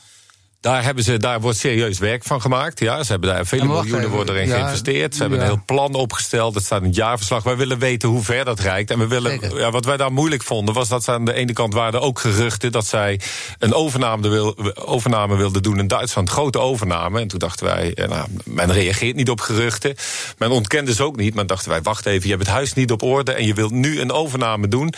Daar, 0.64 0.84
hebben 0.84 1.04
ze, 1.04 1.18
daar 1.18 1.42
wordt 1.42 1.58
serieus 1.58 2.00
werk 2.00 2.24
van 2.24 2.42
gemaakt. 2.42 2.80
Ja, 2.80 3.04
ze 3.04 3.12
hebben 3.12 3.30
daar 3.30 3.46
vele 3.46 3.66
miljoenen 3.66 4.00
even. 4.00 4.12
worden 4.12 4.36
erin 4.36 4.48
Ja, 4.48 4.56
geïnvesteerd. 4.56 5.16
Ze 5.16 5.22
hebben 5.22 5.40
ja. 5.40 5.46
een 5.46 5.52
heel 5.52 5.64
plan 5.66 5.94
opgesteld. 5.94 6.56
Het 6.56 6.64
staat 6.64 6.80
in 6.82 6.88
het 6.88 6.96
jaarverslag. 6.96 7.44
Wij 7.44 7.56
willen 7.58 7.80
weten 7.80 8.10
hoe 8.10 8.24
ver 8.24 8.46
dat 8.46 8.60
reikt. 8.60 8.92
En 8.92 9.00
we 9.00 9.08
willen, 9.08 9.32
Zeker. 9.32 9.60
ja, 9.60 9.72
wat 9.72 9.86
wij 9.86 9.98
daar 9.98 10.12
moeilijk 10.12 10.44
vonden, 10.44 10.74
was 10.74 10.88
dat 10.88 11.04
ze 11.04 11.12
aan 11.12 11.26
de 11.26 11.34
ene 11.34 11.54
kant 11.54 11.74
waren 11.74 11.94
er 11.94 12.00
ook 12.06 12.20
geruchten 12.20 12.72
dat 12.72 12.86
zij 12.86 13.20
een 13.60 13.74
overname, 13.74 14.30
wil, 14.30 14.56
overname 14.86 15.36
wilden 15.36 15.64
doen 15.64 15.80
in 15.80 15.88
Duitsland. 15.88 16.30
Grote 16.30 16.60
overname. 16.60 17.20
En 17.20 17.28
toen 17.28 17.40
dachten 17.40 17.66
wij, 17.66 17.94
eh, 17.94 18.08
nou, 18.10 18.28
men 18.46 18.72
reageert 18.72 19.16
niet 19.16 19.30
op 19.30 19.42
geruchten. 19.42 19.96
Men 20.38 20.52
ontkende 20.52 20.94
ze 20.94 21.04
ook 21.04 21.16
niet. 21.16 21.36
Maar 21.36 21.46
dachten 21.48 21.70
wij, 21.70 21.82
wacht 21.82 22.06
even, 22.06 22.24
je 22.24 22.34
hebt 22.36 22.46
het 22.46 22.56
huis 22.56 22.74
niet 22.74 22.92
op 22.92 23.02
orde 23.02 23.34
en 23.34 23.46
je 23.46 23.54
wilt 23.54 23.72
nu 23.72 24.00
een 24.00 24.12
overname 24.12 24.68
doen. 24.68 24.94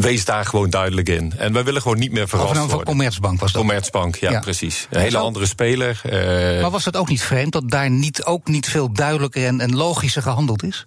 Wees 0.00 0.24
daar 0.24 0.44
gewoon 0.44 0.70
duidelijk 0.70 1.08
in. 1.08 1.32
En 1.36 1.52
wij 1.52 1.64
willen 1.64 1.82
gewoon 1.82 1.98
niet 1.98 2.12
meer 2.12 2.28
verrast 2.28 2.48
Overname 2.50 2.68
van 2.68 2.76
worden. 2.76 2.94
Commerzbank 2.94 3.40
was 3.40 3.52
dat. 3.52 3.60
Commerzbank, 3.62 4.16
Ja. 4.16 4.40
precies. 4.40 4.79
Een 4.90 4.98
hele 5.00 5.10
Zo- 5.10 5.18
andere 5.24 5.46
speler. 5.46 6.00
eh, 6.04 6.60
Maar 6.62 6.70
was 6.70 6.84
het 6.84 6.96
ook 6.96 7.08
niet 7.08 7.22
vreemd 7.22 7.52
dat 7.52 7.70
daar 7.70 7.90
niet, 7.90 8.24
ook 8.24 8.48
niet 8.48 8.68
veel 8.68 8.92
duidelijker 8.92 9.46
en, 9.46 9.60
en 9.60 9.76
logischer 9.76 10.22
gehandeld 10.22 10.62
is? 10.62 10.86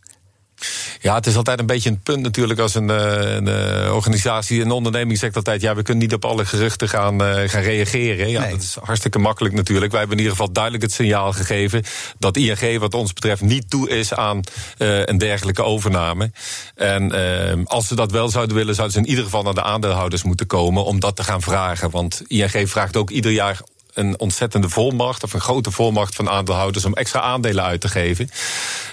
ja, 1.01 1.15
het 1.15 1.25
is 1.27 1.35
altijd 1.35 1.59
een 1.59 1.65
beetje 1.65 1.89
een 1.89 1.99
punt 1.99 2.21
natuurlijk 2.21 2.59
als 2.59 2.75
een, 2.75 2.89
eh, 2.89 3.33
een 3.35 3.47
eh, 3.47 3.93
organisatie, 3.93 4.61
een 4.61 4.71
onderneming 4.71 5.17
zegt 5.17 5.35
altijd, 5.35 5.61
ja, 5.61 5.75
we 5.75 5.81
kunnen 5.83 6.03
niet 6.03 6.13
op 6.13 6.25
alle 6.25 6.45
geruchten 6.45 6.89
gaan, 6.89 7.21
gaan 7.49 7.61
reageren. 7.61 8.29
Ja, 8.29 8.39
Nee. 8.41 8.51
dat 8.51 8.61
is 8.61 8.77
hartstikke 8.83 9.19
makkelijk 9.19 9.55
natuurlijk. 9.55 9.91
Wij 9.91 9.99
hebben 9.99 10.17
in 10.17 10.23
ieder 10.23 10.37
geval 10.37 10.53
duidelijk 10.53 10.83
het 10.83 10.93
signaal 10.93 11.31
gegeven 11.33 11.83
dat 12.19 12.37
ING 12.37 12.79
wat 12.79 12.93
ons 12.93 13.13
betreft 13.13 13.41
niet 13.41 13.69
toe 13.69 13.89
is 13.89 14.13
aan 14.13 14.39
een 14.77 15.17
dergelijke 15.17 15.63
overname. 15.63 16.31
En 16.75 17.11
als 17.67 17.87
ze 17.87 17.95
dat 17.95 18.11
wel 18.11 18.29
zouden 18.29 18.55
willen, 18.55 18.75
zouden 18.75 18.95
ze 18.95 19.01
in 19.03 19.09
ieder 19.09 19.23
geval 19.23 19.43
naar 19.43 19.53
de 19.53 19.63
aandeelhouders 19.63 20.23
moeten 20.23 20.47
komen 20.47 20.83
om 20.85 20.99
dat 20.99 21.15
te 21.15 21.23
gaan 21.23 21.41
vragen. 21.41 21.89
Want 21.89 22.21
ING 22.27 22.69
vraagt 22.69 22.97
ook 22.97 23.09
ieder 23.09 23.31
jaar 23.31 23.59
een 23.93 24.19
ontzettende 24.19 24.69
volmacht, 24.69 25.23
of 25.23 25.33
een 25.33 25.41
grote 25.41 25.71
volmacht 25.71 26.15
van 26.15 26.29
aandeelhouders 26.29 26.85
om 26.85 26.93
extra 26.93 27.19
aandelen 27.19 27.63
uit 27.63 27.81
te 27.81 27.87
geven. 27.87 28.29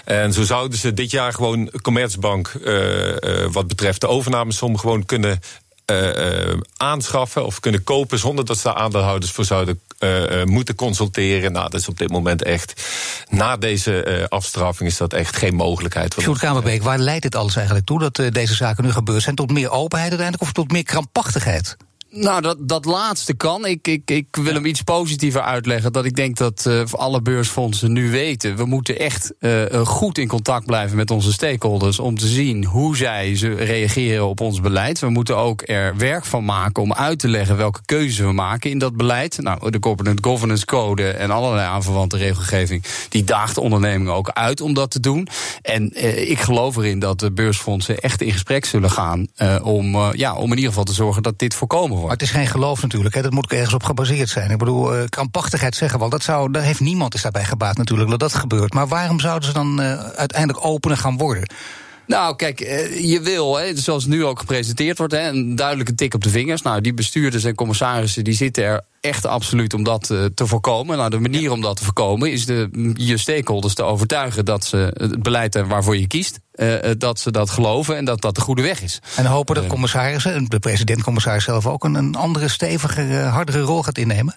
En 0.05 0.33
zo 0.33 0.43
zouden 0.43 0.77
ze 0.77 0.93
dit 0.93 1.11
jaar 1.11 1.33
gewoon 1.33 1.71
Commerzbank, 1.81 2.47
eh, 2.47 3.43
eh, 3.43 3.51
wat 3.51 3.67
betreft 3.67 4.01
de 4.01 4.07
overnamesom, 4.07 4.77
gewoon 4.77 5.05
kunnen 5.05 5.39
aanschaffen 6.77 7.45
of 7.45 7.59
kunnen 7.59 7.83
kopen 7.83 8.19
zonder 8.19 8.45
dat 8.45 8.57
ze 8.57 8.63
daar 8.63 8.75
aandeelhouders 8.75 9.31
voor 9.31 9.45
zouden 9.45 9.81
moeten 10.43 10.75
consulteren. 10.75 11.51
Nou, 11.51 11.69
dat 11.69 11.79
is 11.79 11.87
op 11.87 11.97
dit 11.97 12.09
moment 12.09 12.43
echt. 12.43 12.81
Na 13.29 13.57
deze 13.57 14.25
afstraffing 14.29 14.89
is 14.89 14.97
dat 14.97 15.13
echt 15.13 15.35
geen 15.35 15.55
mogelijkheid. 15.55 16.15
Sjoerd 16.19 16.39
Kamerbeek, 16.39 16.83
waar 16.83 16.97
leidt 16.97 17.21
dit 17.21 17.35
alles 17.35 17.55
eigenlijk 17.55 17.85
toe 17.85 17.99
dat 17.99 18.33
deze 18.33 18.53
zaken 18.53 18.83
nu 18.83 18.91
gebeurd 18.91 19.21
zijn? 19.21 19.35
Tot 19.35 19.51
meer 19.51 19.69
openheid 19.69 20.09
uiteindelijk 20.09 20.49
of 20.49 20.53
tot 20.53 20.71
meer 20.71 20.83
krampachtigheid? 20.83 21.77
Nou, 22.13 22.41
dat, 22.41 22.57
dat 22.59 22.85
laatste 22.85 23.33
kan. 23.33 23.65
Ik, 23.65 23.87
ik, 23.87 24.11
ik 24.11 24.25
wil 24.31 24.53
hem 24.53 24.65
iets 24.65 24.81
positiever 24.81 25.41
uitleggen. 25.41 25.93
Dat 25.93 26.05
ik 26.05 26.15
denk 26.15 26.37
dat 26.37 26.65
uh, 26.67 26.83
alle 26.91 27.21
beursfondsen 27.21 27.91
nu 27.91 28.11
weten. 28.11 28.55
We 28.55 28.65
moeten 28.65 28.99
echt 28.99 29.33
uh, 29.39 29.63
goed 29.85 30.17
in 30.17 30.27
contact 30.27 30.65
blijven 30.65 30.97
met 30.97 31.11
onze 31.11 31.31
stakeholders. 31.31 31.99
Om 31.99 32.17
te 32.17 32.27
zien 32.27 32.65
hoe 32.65 32.97
zij 32.97 33.35
ze 33.35 33.53
reageren 33.53 34.27
op 34.27 34.41
ons 34.41 34.61
beleid. 34.61 34.99
We 34.99 35.09
moeten 35.09 35.37
ook 35.37 35.61
er 35.65 35.97
werk 35.97 36.25
van 36.25 36.45
maken 36.45 36.83
om 36.83 36.93
uit 36.93 37.19
te 37.19 37.27
leggen 37.27 37.57
welke 37.57 37.79
keuzes 37.85 38.19
we 38.19 38.31
maken 38.31 38.69
in 38.69 38.79
dat 38.79 38.95
beleid. 38.95 39.37
Nou, 39.41 39.71
de 39.71 39.79
Corporate 39.79 40.23
Governance 40.29 40.65
Code 40.65 41.09
en 41.09 41.31
allerlei 41.31 41.67
aanverwante 41.67 42.17
regelgeving. 42.17 42.83
Die 43.09 43.23
daagt 43.23 43.57
ondernemingen 43.57 44.13
ook 44.13 44.29
uit 44.29 44.61
om 44.61 44.73
dat 44.73 44.91
te 44.91 44.99
doen. 44.99 45.27
En 45.61 45.91
uh, 45.93 46.29
ik 46.29 46.39
geloof 46.39 46.75
erin 46.75 46.99
dat 46.99 47.19
de 47.19 47.31
beursfondsen 47.31 47.99
echt 47.99 48.21
in 48.21 48.31
gesprek 48.31 48.65
zullen 48.65 48.91
gaan. 48.91 49.27
om, 49.63 50.13
ja, 50.13 50.35
om 50.35 50.49
in 50.49 50.55
ieder 50.55 50.69
geval 50.69 50.83
te 50.83 50.93
zorgen 50.93 51.23
dat 51.23 51.39
dit 51.39 51.53
voorkomen 51.53 51.99
het 52.09 52.21
is 52.21 52.31
geen 52.31 52.47
geloof 52.47 52.81
natuurlijk. 52.81 53.15
Hè. 53.15 53.21
Dat 53.21 53.31
moet 53.31 53.51
ergens 53.51 53.73
op 53.73 53.83
gebaseerd 53.83 54.29
zijn. 54.29 54.51
Ik 54.51 54.57
bedoel, 54.57 54.97
uh, 54.97 55.03
krampachtigheid 55.09 55.75
zeggen 55.75 55.99
al. 55.99 56.09
Dat 56.09 56.23
zou, 56.23 56.51
daar 56.51 56.63
heeft 56.63 56.79
niemand 56.79 57.13
is 57.13 57.21
daarbij 57.21 57.43
gebaat 57.43 57.77
natuurlijk 57.77 58.09
dat 58.09 58.19
dat 58.19 58.33
gebeurt. 58.33 58.73
Maar 58.73 58.87
waarom 58.87 59.19
zouden 59.19 59.47
ze 59.47 59.53
dan 59.53 59.81
uh, 59.81 59.99
uiteindelijk 59.99 60.65
opener 60.65 60.97
gaan 60.97 61.17
worden? 61.17 61.49
Nou, 62.07 62.35
kijk, 62.35 62.59
eh, 62.59 63.09
je 63.09 63.21
wil, 63.21 63.57
hè, 63.57 63.77
zoals 63.77 64.05
nu 64.05 64.25
ook 64.25 64.39
gepresenteerd 64.39 64.97
wordt, 64.97 65.13
hè, 65.13 65.29
een 65.29 65.55
duidelijke 65.55 65.95
tik 65.95 66.13
op 66.13 66.23
de 66.23 66.29
vingers. 66.29 66.61
Nou, 66.61 66.81
die 66.81 66.93
bestuurders 66.93 67.43
en 67.43 67.55
commissarissen 67.55 68.23
die 68.23 68.33
zitten 68.33 68.63
er 68.63 68.83
echt 69.01 69.25
absoluut 69.25 69.73
om 69.73 69.83
dat 69.83 70.09
uh, 70.09 70.25
te 70.25 70.47
voorkomen. 70.47 70.97
Nou, 70.97 71.09
de 71.09 71.19
manier 71.19 71.51
om 71.51 71.61
dat 71.61 71.77
te 71.77 71.83
voorkomen 71.83 72.31
is 72.31 72.45
de, 72.45 72.91
je 72.93 73.17
stakeholders 73.17 73.73
te 73.73 73.83
overtuigen 73.83 74.45
dat 74.45 74.65
ze 74.65 74.91
het 74.93 75.23
beleid 75.23 75.67
waarvoor 75.67 75.97
je 75.97 76.07
kiest, 76.07 76.39
uh, 76.55 76.75
dat 76.97 77.19
ze 77.19 77.31
dat 77.31 77.49
geloven 77.49 77.97
en 77.97 78.05
dat 78.05 78.21
dat 78.21 78.35
de 78.35 78.41
goede 78.41 78.61
weg 78.61 78.81
is. 78.81 78.99
En 79.15 79.25
hopen 79.25 79.55
dat 79.55 79.67
commissarissen, 79.67 80.45
de 80.45 80.59
president-commissaris 80.59 81.43
zelf 81.43 81.67
ook, 81.67 81.83
een, 81.83 81.95
een 81.95 82.15
andere, 82.15 82.47
stevige, 82.47 83.01
hardere 83.13 83.59
rol 83.59 83.83
gaat 83.83 83.97
innemen? 83.97 84.35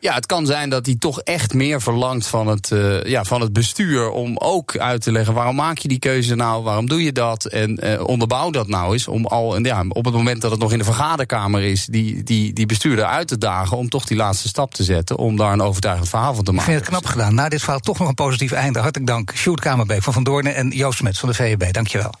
Ja, 0.00 0.14
het 0.14 0.26
kan 0.26 0.46
zijn 0.46 0.70
dat 0.70 0.86
hij 0.86 0.96
toch 0.98 1.20
echt 1.20 1.54
meer 1.54 1.82
verlangt 1.82 2.26
van 2.26 2.46
het, 2.46 2.70
uh, 2.70 3.04
ja, 3.04 3.24
van 3.24 3.40
het 3.40 3.52
bestuur. 3.52 4.10
om 4.10 4.36
ook 4.38 4.78
uit 4.78 5.02
te 5.02 5.12
leggen 5.12 5.34
waarom 5.34 5.56
maak 5.56 5.78
je 5.78 5.88
die 5.88 5.98
keuze 5.98 6.34
nou, 6.34 6.62
waarom 6.62 6.88
doe 6.88 7.02
je 7.02 7.12
dat. 7.12 7.44
En 7.44 7.86
uh, 7.86 8.06
onderbouw 8.06 8.50
dat 8.50 8.68
nou 8.68 8.92
eens. 8.92 9.08
Om 9.08 9.26
al, 9.26 9.56
en 9.56 9.64
ja, 9.64 9.84
op 9.88 10.04
het 10.04 10.14
moment 10.14 10.40
dat 10.40 10.50
het 10.50 10.60
nog 10.60 10.72
in 10.72 10.78
de 10.78 10.84
vergaderkamer 10.84 11.62
is. 11.62 11.86
Die, 11.86 12.22
die, 12.22 12.52
die 12.52 12.66
bestuurder 12.66 13.04
uit 13.04 13.28
te 13.28 13.38
dagen. 13.38 13.76
om 13.76 13.88
toch 13.88 14.04
die 14.04 14.16
laatste 14.16 14.48
stap 14.48 14.74
te 14.74 14.84
zetten. 14.84 15.16
om 15.16 15.36
daar 15.36 15.52
een 15.52 15.62
overtuigend 15.62 16.08
verhaal 16.08 16.34
van 16.34 16.44
te 16.44 16.52
maken. 16.52 16.72
Ik 16.72 16.78
vind 16.78 16.86
het 16.86 16.98
knap 16.98 17.12
gedaan. 17.12 17.34
Na 17.34 17.48
dit 17.48 17.60
verhaal 17.60 17.80
toch 17.80 17.98
nog 17.98 18.08
een 18.08 18.14
positief 18.14 18.52
einde. 18.52 18.78
Hartelijk 18.78 19.10
dank. 19.10 19.32
Sjoerd 19.34 19.60
Kamerbeek 19.60 20.02
van 20.02 20.12
Van 20.12 20.24
Doornen 20.24 20.54
en 20.54 20.68
Joost 20.68 20.98
Smets 20.98 21.18
van 21.18 21.28
de 21.28 21.34
VEB. 21.34 21.72
Dankjewel. 21.72 22.14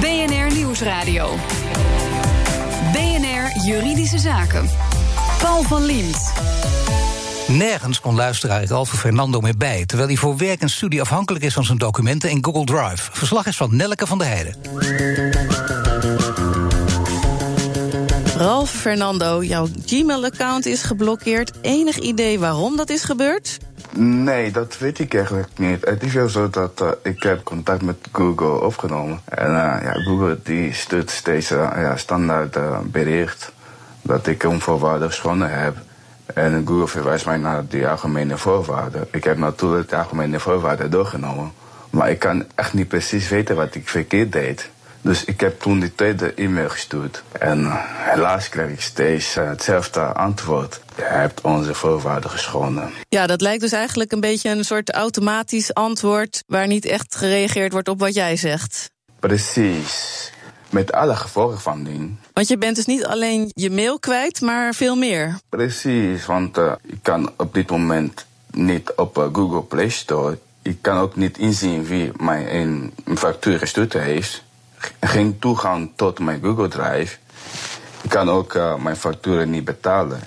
BNR 0.00 0.54
Nieuwsradio. 0.54 1.34
BNR 2.92 3.66
Juridische 3.66 4.18
Zaken. 4.18 4.68
Paul 5.38 5.62
van 5.62 5.84
Liemt. 5.84 6.32
Nergens 7.48 8.00
kon 8.00 8.14
luisteraar 8.14 8.64
Ralf 8.64 8.90
Fernando 8.90 9.40
meer 9.40 9.56
bij, 9.56 9.86
terwijl 9.86 10.08
hij 10.08 10.16
voor 10.16 10.36
werk 10.36 10.60
en 10.60 10.70
studie 10.70 11.00
afhankelijk 11.00 11.44
is 11.44 11.54
van 11.54 11.64
zijn 11.64 11.78
documenten 11.78 12.30
in 12.30 12.44
Google 12.44 12.64
Drive. 12.64 13.10
Verslag 13.12 13.46
is 13.46 13.56
van 13.56 13.76
Nelke 13.76 14.06
van 14.06 14.18
der 14.18 14.26
Heijden. 14.26 14.54
Ralf 18.36 18.70
Fernando, 18.70 19.42
jouw 19.42 19.66
Gmail-account 19.86 20.66
is 20.66 20.82
geblokkeerd. 20.82 21.52
Enig 21.60 21.96
idee 21.96 22.38
waarom 22.38 22.76
dat 22.76 22.90
is 22.90 23.04
gebeurd? 23.04 23.58
Nee, 23.94 24.50
dat 24.50 24.78
weet 24.78 24.98
ik 24.98 25.14
eigenlijk 25.14 25.48
niet. 25.56 25.84
Het 25.84 26.02
is 26.02 26.12
wel 26.12 26.28
zo 26.28 26.50
dat 26.50 26.80
uh, 26.82 26.88
ik 27.02 27.22
heb 27.22 27.44
contact 27.44 27.82
met 27.82 27.96
Google 28.12 28.60
opgenomen. 28.60 29.20
En 29.24 29.50
uh, 29.50 29.54
ja, 29.82 29.92
Google 29.92 30.38
die 30.44 30.74
stuurt 30.74 31.10
steeds 31.10 31.50
uh, 31.50 31.70
ja, 31.76 31.96
standaard 31.96 32.58
bericht 32.90 33.52
dat 34.08 34.26
ik 34.26 34.44
onvoorwaardig 34.44 35.12
schonnen 35.14 35.60
heb. 35.60 35.76
En 36.34 36.66
Google 36.66 36.88
verwijst 36.88 37.26
mij 37.26 37.36
naar 37.36 37.66
die 37.68 37.88
algemene 37.88 38.36
voorwaarden. 38.36 39.08
Ik 39.10 39.24
heb 39.24 39.38
natuurlijk 39.38 39.88
de 39.88 39.96
algemene 39.96 40.40
voorwaarden 40.40 40.90
doorgenomen. 40.90 41.52
Maar 41.90 42.10
ik 42.10 42.18
kan 42.18 42.44
echt 42.54 42.72
niet 42.72 42.88
precies 42.88 43.28
weten 43.28 43.56
wat 43.56 43.74
ik 43.74 43.88
verkeerd 43.88 44.32
deed. 44.32 44.70
Dus 45.00 45.24
ik 45.24 45.40
heb 45.40 45.60
toen 45.60 45.80
die 45.80 45.94
tweede 45.94 46.34
e-mail 46.34 46.68
gestuurd. 46.68 47.22
En 47.32 47.70
helaas 47.96 48.48
kreeg 48.48 48.70
ik 48.70 48.80
steeds 48.80 49.36
uh, 49.36 49.48
hetzelfde 49.48 50.00
antwoord. 50.00 50.80
Je 50.96 51.02
hebt 51.02 51.40
onze 51.40 51.74
voorwaarden 51.74 52.30
geschonden. 52.30 52.90
Ja, 53.08 53.26
dat 53.26 53.40
lijkt 53.40 53.60
dus 53.60 53.72
eigenlijk 53.72 54.12
een 54.12 54.20
beetje 54.20 54.50
een 54.50 54.64
soort 54.64 54.92
automatisch 54.92 55.74
antwoord... 55.74 56.42
waar 56.46 56.66
niet 56.66 56.84
echt 56.84 57.16
gereageerd 57.16 57.72
wordt 57.72 57.88
op 57.88 58.00
wat 58.00 58.14
jij 58.14 58.36
zegt. 58.36 58.90
Precies. 59.20 60.32
Met 60.70 60.92
alle 60.92 61.16
gevolgen 61.16 61.60
van 61.60 61.84
dien. 61.84 62.18
Want 62.32 62.48
je 62.48 62.58
bent 62.58 62.76
dus 62.76 62.86
niet 62.86 63.06
alleen 63.06 63.50
je 63.54 63.70
mail 63.70 63.98
kwijt, 63.98 64.40
maar 64.40 64.74
veel 64.74 64.96
meer. 64.96 65.38
Precies, 65.48 66.26
want 66.26 66.58
uh, 66.58 66.72
ik 66.82 66.98
kan 67.02 67.32
op 67.36 67.54
dit 67.54 67.70
moment 67.70 68.26
niet 68.50 68.92
op 68.96 69.18
uh, 69.18 69.24
Google 69.32 69.62
Play 69.62 69.88
Store. 69.88 70.38
Ik 70.62 70.78
kan 70.80 70.98
ook 70.98 71.16
niet 71.16 71.38
inzien 71.38 71.84
wie 71.84 72.12
mij 72.16 72.60
een 72.60 72.92
factuur 73.14 73.58
gestuurd 73.58 73.92
heeft. 73.92 74.42
Geen 75.00 75.38
toegang 75.38 75.90
tot 75.96 76.18
mijn 76.18 76.40
Google 76.42 76.68
Drive. 76.68 77.16
Ik 78.02 78.10
kan 78.10 78.30
ook 78.30 78.54
uh, 78.54 78.74
mijn 78.76 78.96
facturen 78.96 79.50
niet 79.50 79.64
betalen. 79.64 80.20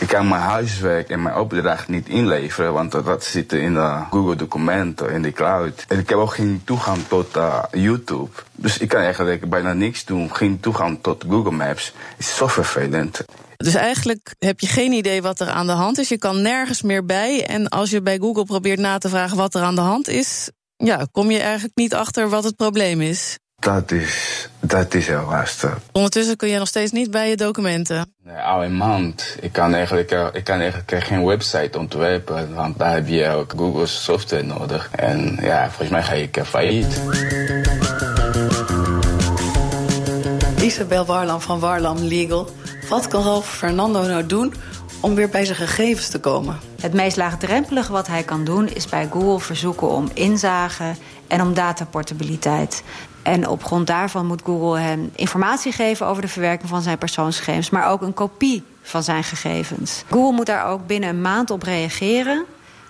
Ik 0.00 0.08
kan 0.08 0.28
mijn 0.28 0.42
huiswerk 0.42 1.08
en 1.08 1.22
mijn 1.22 1.36
opdracht 1.36 1.88
niet 1.88 2.08
inleveren, 2.08 2.72
want 2.72 2.92
dat 2.92 3.24
zit 3.24 3.52
in 3.52 3.74
de 3.74 4.02
Google 4.10 4.36
documenten, 4.36 5.10
in 5.10 5.22
de 5.22 5.32
cloud. 5.32 5.84
En 5.88 5.98
ik 5.98 6.08
heb 6.08 6.18
ook 6.18 6.34
geen 6.34 6.62
toegang 6.64 6.98
tot 7.08 7.36
uh, 7.36 7.64
YouTube. 7.72 8.30
Dus 8.52 8.78
ik 8.78 8.88
kan 8.88 9.00
eigenlijk 9.00 9.48
bijna 9.48 9.72
niks 9.72 10.04
doen. 10.04 10.34
Geen 10.34 10.60
toegang 10.60 10.98
tot 11.02 11.24
Google 11.28 11.50
Maps. 11.50 11.92
is 12.18 12.36
zo 12.36 12.46
vervelend. 12.46 13.24
Dus 13.56 13.74
eigenlijk 13.74 14.34
heb 14.38 14.60
je 14.60 14.66
geen 14.66 14.92
idee 14.92 15.22
wat 15.22 15.40
er 15.40 15.48
aan 15.48 15.66
de 15.66 15.72
hand 15.72 15.98
is. 15.98 16.08
Je 16.08 16.18
kan 16.18 16.42
nergens 16.42 16.82
meer 16.82 17.06
bij. 17.06 17.46
En 17.46 17.68
als 17.68 17.90
je 17.90 18.02
bij 18.02 18.18
Google 18.18 18.44
probeert 18.44 18.78
na 18.78 18.98
te 18.98 19.08
vragen 19.08 19.36
wat 19.36 19.54
er 19.54 19.62
aan 19.62 19.74
de 19.74 19.80
hand 19.80 20.08
is, 20.08 20.50
ja, 20.76 21.06
kom 21.12 21.30
je 21.30 21.38
eigenlijk 21.38 21.76
niet 21.76 21.94
achter 21.94 22.28
wat 22.28 22.44
het 22.44 22.56
probleem 22.56 23.00
is. 23.00 23.38
Dat 23.60 23.90
is, 23.90 24.48
dat 24.60 24.94
is 24.94 25.06
heel 25.06 25.26
lastig. 25.28 25.78
Ondertussen 25.92 26.36
kun 26.36 26.48
je 26.48 26.58
nog 26.58 26.68
steeds 26.68 26.92
niet 26.92 27.10
bij 27.10 27.28
je 27.28 27.36
documenten. 27.36 28.14
Nee, 28.24 28.36
al 28.36 28.64
een 28.64 28.76
maand. 28.76 29.36
Ik 29.40 29.52
kan 29.52 29.74
eigenlijk, 29.74 30.10
eh, 30.10 30.26
ik 30.32 30.44
kan 30.44 30.60
eigenlijk 30.60 31.04
geen 31.04 31.24
website 31.24 31.78
ontwerpen, 31.78 32.54
want 32.54 32.78
daar 32.78 32.92
heb 32.92 33.08
je 33.08 33.28
ook 33.28 33.52
Google 33.56 33.86
software 33.86 34.42
nodig. 34.42 34.88
En 34.90 35.38
ja, 35.40 35.66
volgens 35.66 35.88
mij 35.88 36.02
ga 36.02 36.12
ik 36.12 36.40
failliet. 36.44 37.00
Isabel 40.62 41.04
Warlam 41.04 41.40
van 41.40 41.60
Warlam 41.60 41.98
Legal. 41.98 42.48
Wat 42.88 43.08
kan 43.08 43.22
Ralf 43.22 43.48
Fernando 43.50 44.02
nou 44.02 44.26
doen 44.26 44.54
om 45.00 45.14
weer 45.14 45.28
bij 45.28 45.44
zijn 45.44 45.56
gegevens 45.56 46.08
te 46.08 46.20
komen? 46.20 46.58
Het 46.80 46.94
meest 46.94 47.16
laagdrempelige 47.16 47.92
wat 47.92 48.06
hij 48.06 48.22
kan 48.22 48.44
doen 48.44 48.68
is 48.68 48.86
bij 48.86 49.08
Google 49.12 49.40
verzoeken 49.40 49.88
om 49.88 50.10
inzage 50.14 50.94
en 51.26 51.40
om 51.40 51.54
dataportabiliteit. 51.54 52.82
En 53.22 53.48
op 53.48 53.64
grond 53.64 53.86
daarvan 53.86 54.26
moet 54.26 54.42
Google 54.44 54.78
hem 54.78 55.10
informatie 55.14 55.72
geven 55.72 56.06
over 56.06 56.22
de 56.22 56.28
verwerking 56.28 56.68
van 56.68 56.82
zijn 56.82 56.98
persoonsgegevens, 56.98 57.70
maar 57.70 57.90
ook 57.90 58.02
een 58.02 58.14
kopie 58.14 58.62
van 58.82 59.02
zijn 59.02 59.24
gegevens. 59.24 60.04
Google 60.10 60.32
moet 60.32 60.46
daar 60.46 60.66
ook 60.66 60.86
binnen 60.86 61.08
een 61.08 61.20
maand 61.20 61.50
op 61.50 61.62
reageren. 61.62 62.44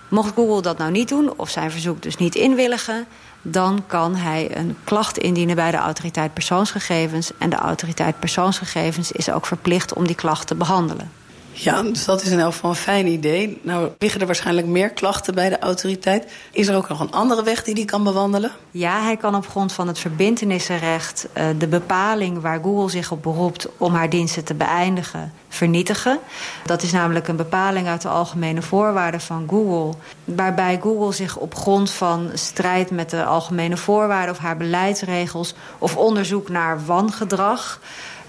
Mocht 0.07 0.33
Google 0.33 0.61
dat 0.61 0.77
nou 0.77 0.91
niet 0.91 1.09
doen, 1.09 1.33
of 1.35 1.49
zijn 1.49 1.71
verzoek 1.71 2.01
dus 2.01 2.17
niet 2.17 2.35
inwilligen, 2.35 3.05
dan 3.41 3.83
kan 3.87 4.15
hij 4.15 4.57
een 4.57 4.77
klacht 4.83 5.17
indienen 5.17 5.55
bij 5.55 5.71
de 5.71 5.77
autoriteit 5.77 6.33
persoonsgegevens. 6.33 7.31
En 7.37 7.49
de 7.49 7.55
autoriteit 7.55 8.19
persoonsgegevens 8.19 9.11
is 9.11 9.31
ook 9.31 9.45
verplicht 9.45 9.93
om 9.93 10.07
die 10.07 10.15
klacht 10.15 10.47
te 10.47 10.55
behandelen. 10.55 11.11
Ja, 11.53 11.83
dus 11.83 12.05
dat 12.05 12.21
is 12.21 12.29
in 12.29 12.39
elk 12.39 12.51
geval 12.51 12.69
een 12.69 12.75
fijn 12.75 13.07
idee. 13.07 13.59
Nou 13.61 13.89
liggen 13.97 14.19
er 14.21 14.25
waarschijnlijk 14.25 14.67
meer 14.67 14.89
klachten 14.89 15.35
bij 15.35 15.49
de 15.49 15.59
autoriteit. 15.59 16.31
Is 16.51 16.67
er 16.67 16.75
ook 16.75 16.89
nog 16.89 16.99
een 16.99 17.11
andere 17.11 17.43
weg 17.43 17.63
die 17.63 17.75
die 17.75 17.85
kan 17.85 18.03
bewandelen? 18.03 18.51
Ja, 18.71 19.01
hij 19.03 19.17
kan 19.17 19.35
op 19.35 19.47
grond 19.47 19.73
van 19.73 19.87
het 19.87 19.99
verbindenissenrecht 19.99 21.27
uh, 21.37 21.43
de 21.57 21.67
bepaling 21.67 22.41
waar 22.41 22.59
Google 22.61 22.89
zich 22.89 23.11
op 23.11 23.23
beroept 23.23 23.67
om 23.77 23.93
haar 23.93 24.09
diensten 24.09 24.43
te 24.43 24.53
beëindigen, 24.53 25.33
vernietigen. 25.49 26.19
Dat 26.65 26.83
is 26.83 26.91
namelijk 26.91 27.27
een 27.27 27.35
bepaling 27.35 27.87
uit 27.87 28.01
de 28.01 28.09
algemene 28.09 28.61
voorwaarden 28.61 29.21
van 29.21 29.45
Google, 29.49 29.99
waarbij 30.23 30.79
Google 30.81 31.13
zich 31.13 31.37
op 31.37 31.55
grond 31.55 31.91
van 31.91 32.29
strijd 32.33 32.91
met 32.91 33.09
de 33.09 33.23
algemene 33.23 33.77
voorwaarden 33.77 34.35
of 34.35 34.41
haar 34.41 34.57
beleidsregels 34.57 35.53
of 35.77 35.97
onderzoek 35.97 36.49
naar 36.49 36.85
wangedrag 36.85 37.79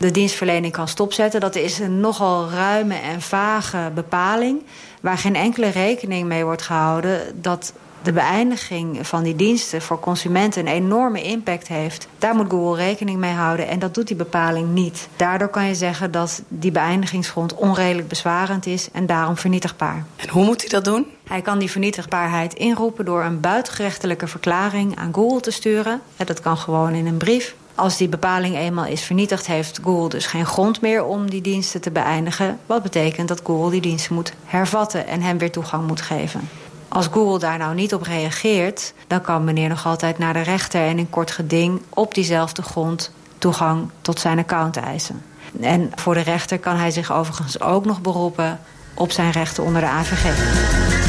de 0.02 0.10
dienstverlening 0.10 0.72
kan 0.72 0.88
stopzetten. 0.88 1.40
Dat 1.40 1.54
is 1.54 1.78
een 1.78 2.00
nogal 2.00 2.50
ruime 2.50 2.94
en 2.94 3.20
vage 3.20 3.90
bepaling... 3.94 4.62
waar 5.00 5.18
geen 5.18 5.34
enkele 5.34 5.68
rekening 5.68 6.28
mee 6.28 6.44
wordt 6.44 6.62
gehouden... 6.62 7.42
dat 7.42 7.72
de 8.02 8.12
beëindiging 8.12 9.06
van 9.06 9.22
die 9.22 9.36
diensten 9.36 9.82
voor 9.82 10.00
consumenten 10.00 10.66
een 10.66 10.72
enorme 10.72 11.22
impact 11.22 11.68
heeft, 11.68 12.08
daar 12.18 12.34
moet 12.34 12.50
Google 12.50 12.84
rekening 12.84 13.18
mee 13.18 13.32
houden. 13.32 13.68
En 13.68 13.78
dat 13.78 13.94
doet 13.94 14.06
die 14.06 14.16
bepaling 14.16 14.68
niet. 14.68 15.08
Daardoor 15.16 15.48
kan 15.48 15.66
je 15.66 15.74
zeggen 15.74 16.10
dat 16.10 16.42
die 16.48 16.72
beëindigingsgrond 16.72 17.54
onredelijk 17.54 18.08
bezwarend 18.08 18.66
is 18.66 18.88
en 18.92 19.06
daarom 19.06 19.36
vernietigbaar. 19.36 20.04
En 20.16 20.28
hoe 20.28 20.44
moet 20.44 20.60
hij 20.60 20.70
dat 20.70 20.84
doen? 20.84 21.06
Hij 21.28 21.40
kan 21.40 21.58
die 21.58 21.70
vernietigbaarheid 21.70 22.54
inroepen 22.54 23.04
door 23.04 23.22
een 23.22 23.40
buitengerechtelijke 23.40 24.26
verklaring 24.26 24.96
aan 24.96 25.14
Google 25.14 25.40
te 25.40 25.50
sturen. 25.50 26.00
Dat 26.16 26.40
kan 26.40 26.56
gewoon 26.56 26.92
in 26.92 27.06
een 27.06 27.16
brief. 27.16 27.54
Als 27.74 27.96
die 27.96 28.08
bepaling 28.08 28.56
eenmaal 28.56 28.84
is 28.84 29.02
vernietigd, 29.02 29.46
heeft 29.46 29.80
Google 29.82 30.08
dus 30.08 30.26
geen 30.26 30.46
grond 30.46 30.80
meer 30.80 31.04
om 31.04 31.30
die 31.30 31.40
diensten 31.40 31.80
te 31.80 31.90
beëindigen. 31.90 32.58
Wat 32.66 32.82
betekent 32.82 33.28
dat 33.28 33.40
Google 33.44 33.70
die 33.70 33.80
diensten 33.80 34.14
moet 34.14 34.32
hervatten 34.44 35.06
en 35.06 35.20
hem 35.20 35.38
weer 35.38 35.50
toegang 35.50 35.86
moet 35.86 36.00
geven. 36.00 36.48
Als 36.88 37.06
Google 37.06 37.38
daar 37.38 37.58
nou 37.58 37.74
niet 37.74 37.94
op 37.94 38.02
reageert, 38.02 38.92
dan 39.06 39.20
kan 39.20 39.44
meneer 39.44 39.68
nog 39.68 39.86
altijd 39.86 40.18
naar 40.18 40.32
de 40.32 40.42
rechter 40.42 40.80
en 40.80 40.98
in 40.98 41.10
kort 41.10 41.30
geding 41.30 41.80
op 41.88 42.14
diezelfde 42.14 42.62
grond 42.62 43.12
toegang 43.38 43.90
tot 44.00 44.20
zijn 44.20 44.38
account 44.38 44.76
eisen. 44.76 45.22
En 45.60 45.90
voor 45.94 46.14
de 46.14 46.20
rechter 46.20 46.58
kan 46.58 46.76
hij 46.76 46.90
zich 46.90 47.12
overigens 47.12 47.60
ook 47.60 47.84
nog 47.84 48.00
beroepen 48.00 48.60
op 48.94 49.12
zijn 49.12 49.30
rechten 49.30 49.64
onder 49.64 49.80
de 49.80 49.86
AVG. 49.86 51.01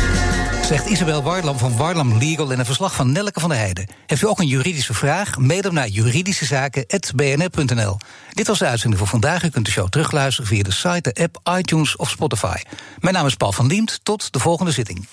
Zegt 0.63 0.85
Isabel 0.85 1.23
Warlam 1.23 1.57
van 1.57 1.77
Warlam 1.77 2.17
Legal 2.17 2.51
in 2.51 2.59
een 2.59 2.65
verslag 2.65 2.95
van 2.95 3.11
Nelke 3.11 3.39
van 3.39 3.49
der 3.49 3.57
Heijden. 3.57 3.87
Heeft 4.05 4.21
u 4.21 4.27
ook 4.27 4.39
een 4.39 4.47
juridische 4.47 4.93
vraag? 4.93 5.37
Mail 5.37 5.61
hem 5.61 5.73
naar 5.73 5.87
juridischezaken.bnr.nl. 5.87 7.97
Dit 8.33 8.47
was 8.47 8.59
de 8.59 8.65
uitzending 8.65 9.01
voor 9.01 9.09
vandaag. 9.09 9.43
U 9.43 9.49
kunt 9.49 9.65
de 9.65 9.71
show 9.71 9.89
terugluisteren 9.89 10.49
via 10.49 10.63
de 10.63 10.71
site, 10.71 11.13
de 11.13 11.23
app, 11.23 11.39
iTunes 11.57 11.95
of 11.95 12.09
Spotify. 12.09 12.57
Mijn 12.99 13.13
naam 13.13 13.25
is 13.25 13.35
Paul 13.35 13.51
van 13.51 13.67
Diemt. 13.67 13.99
Tot 14.03 14.33
de 14.33 14.39
volgende 14.39 14.71
zitting. 14.71 15.07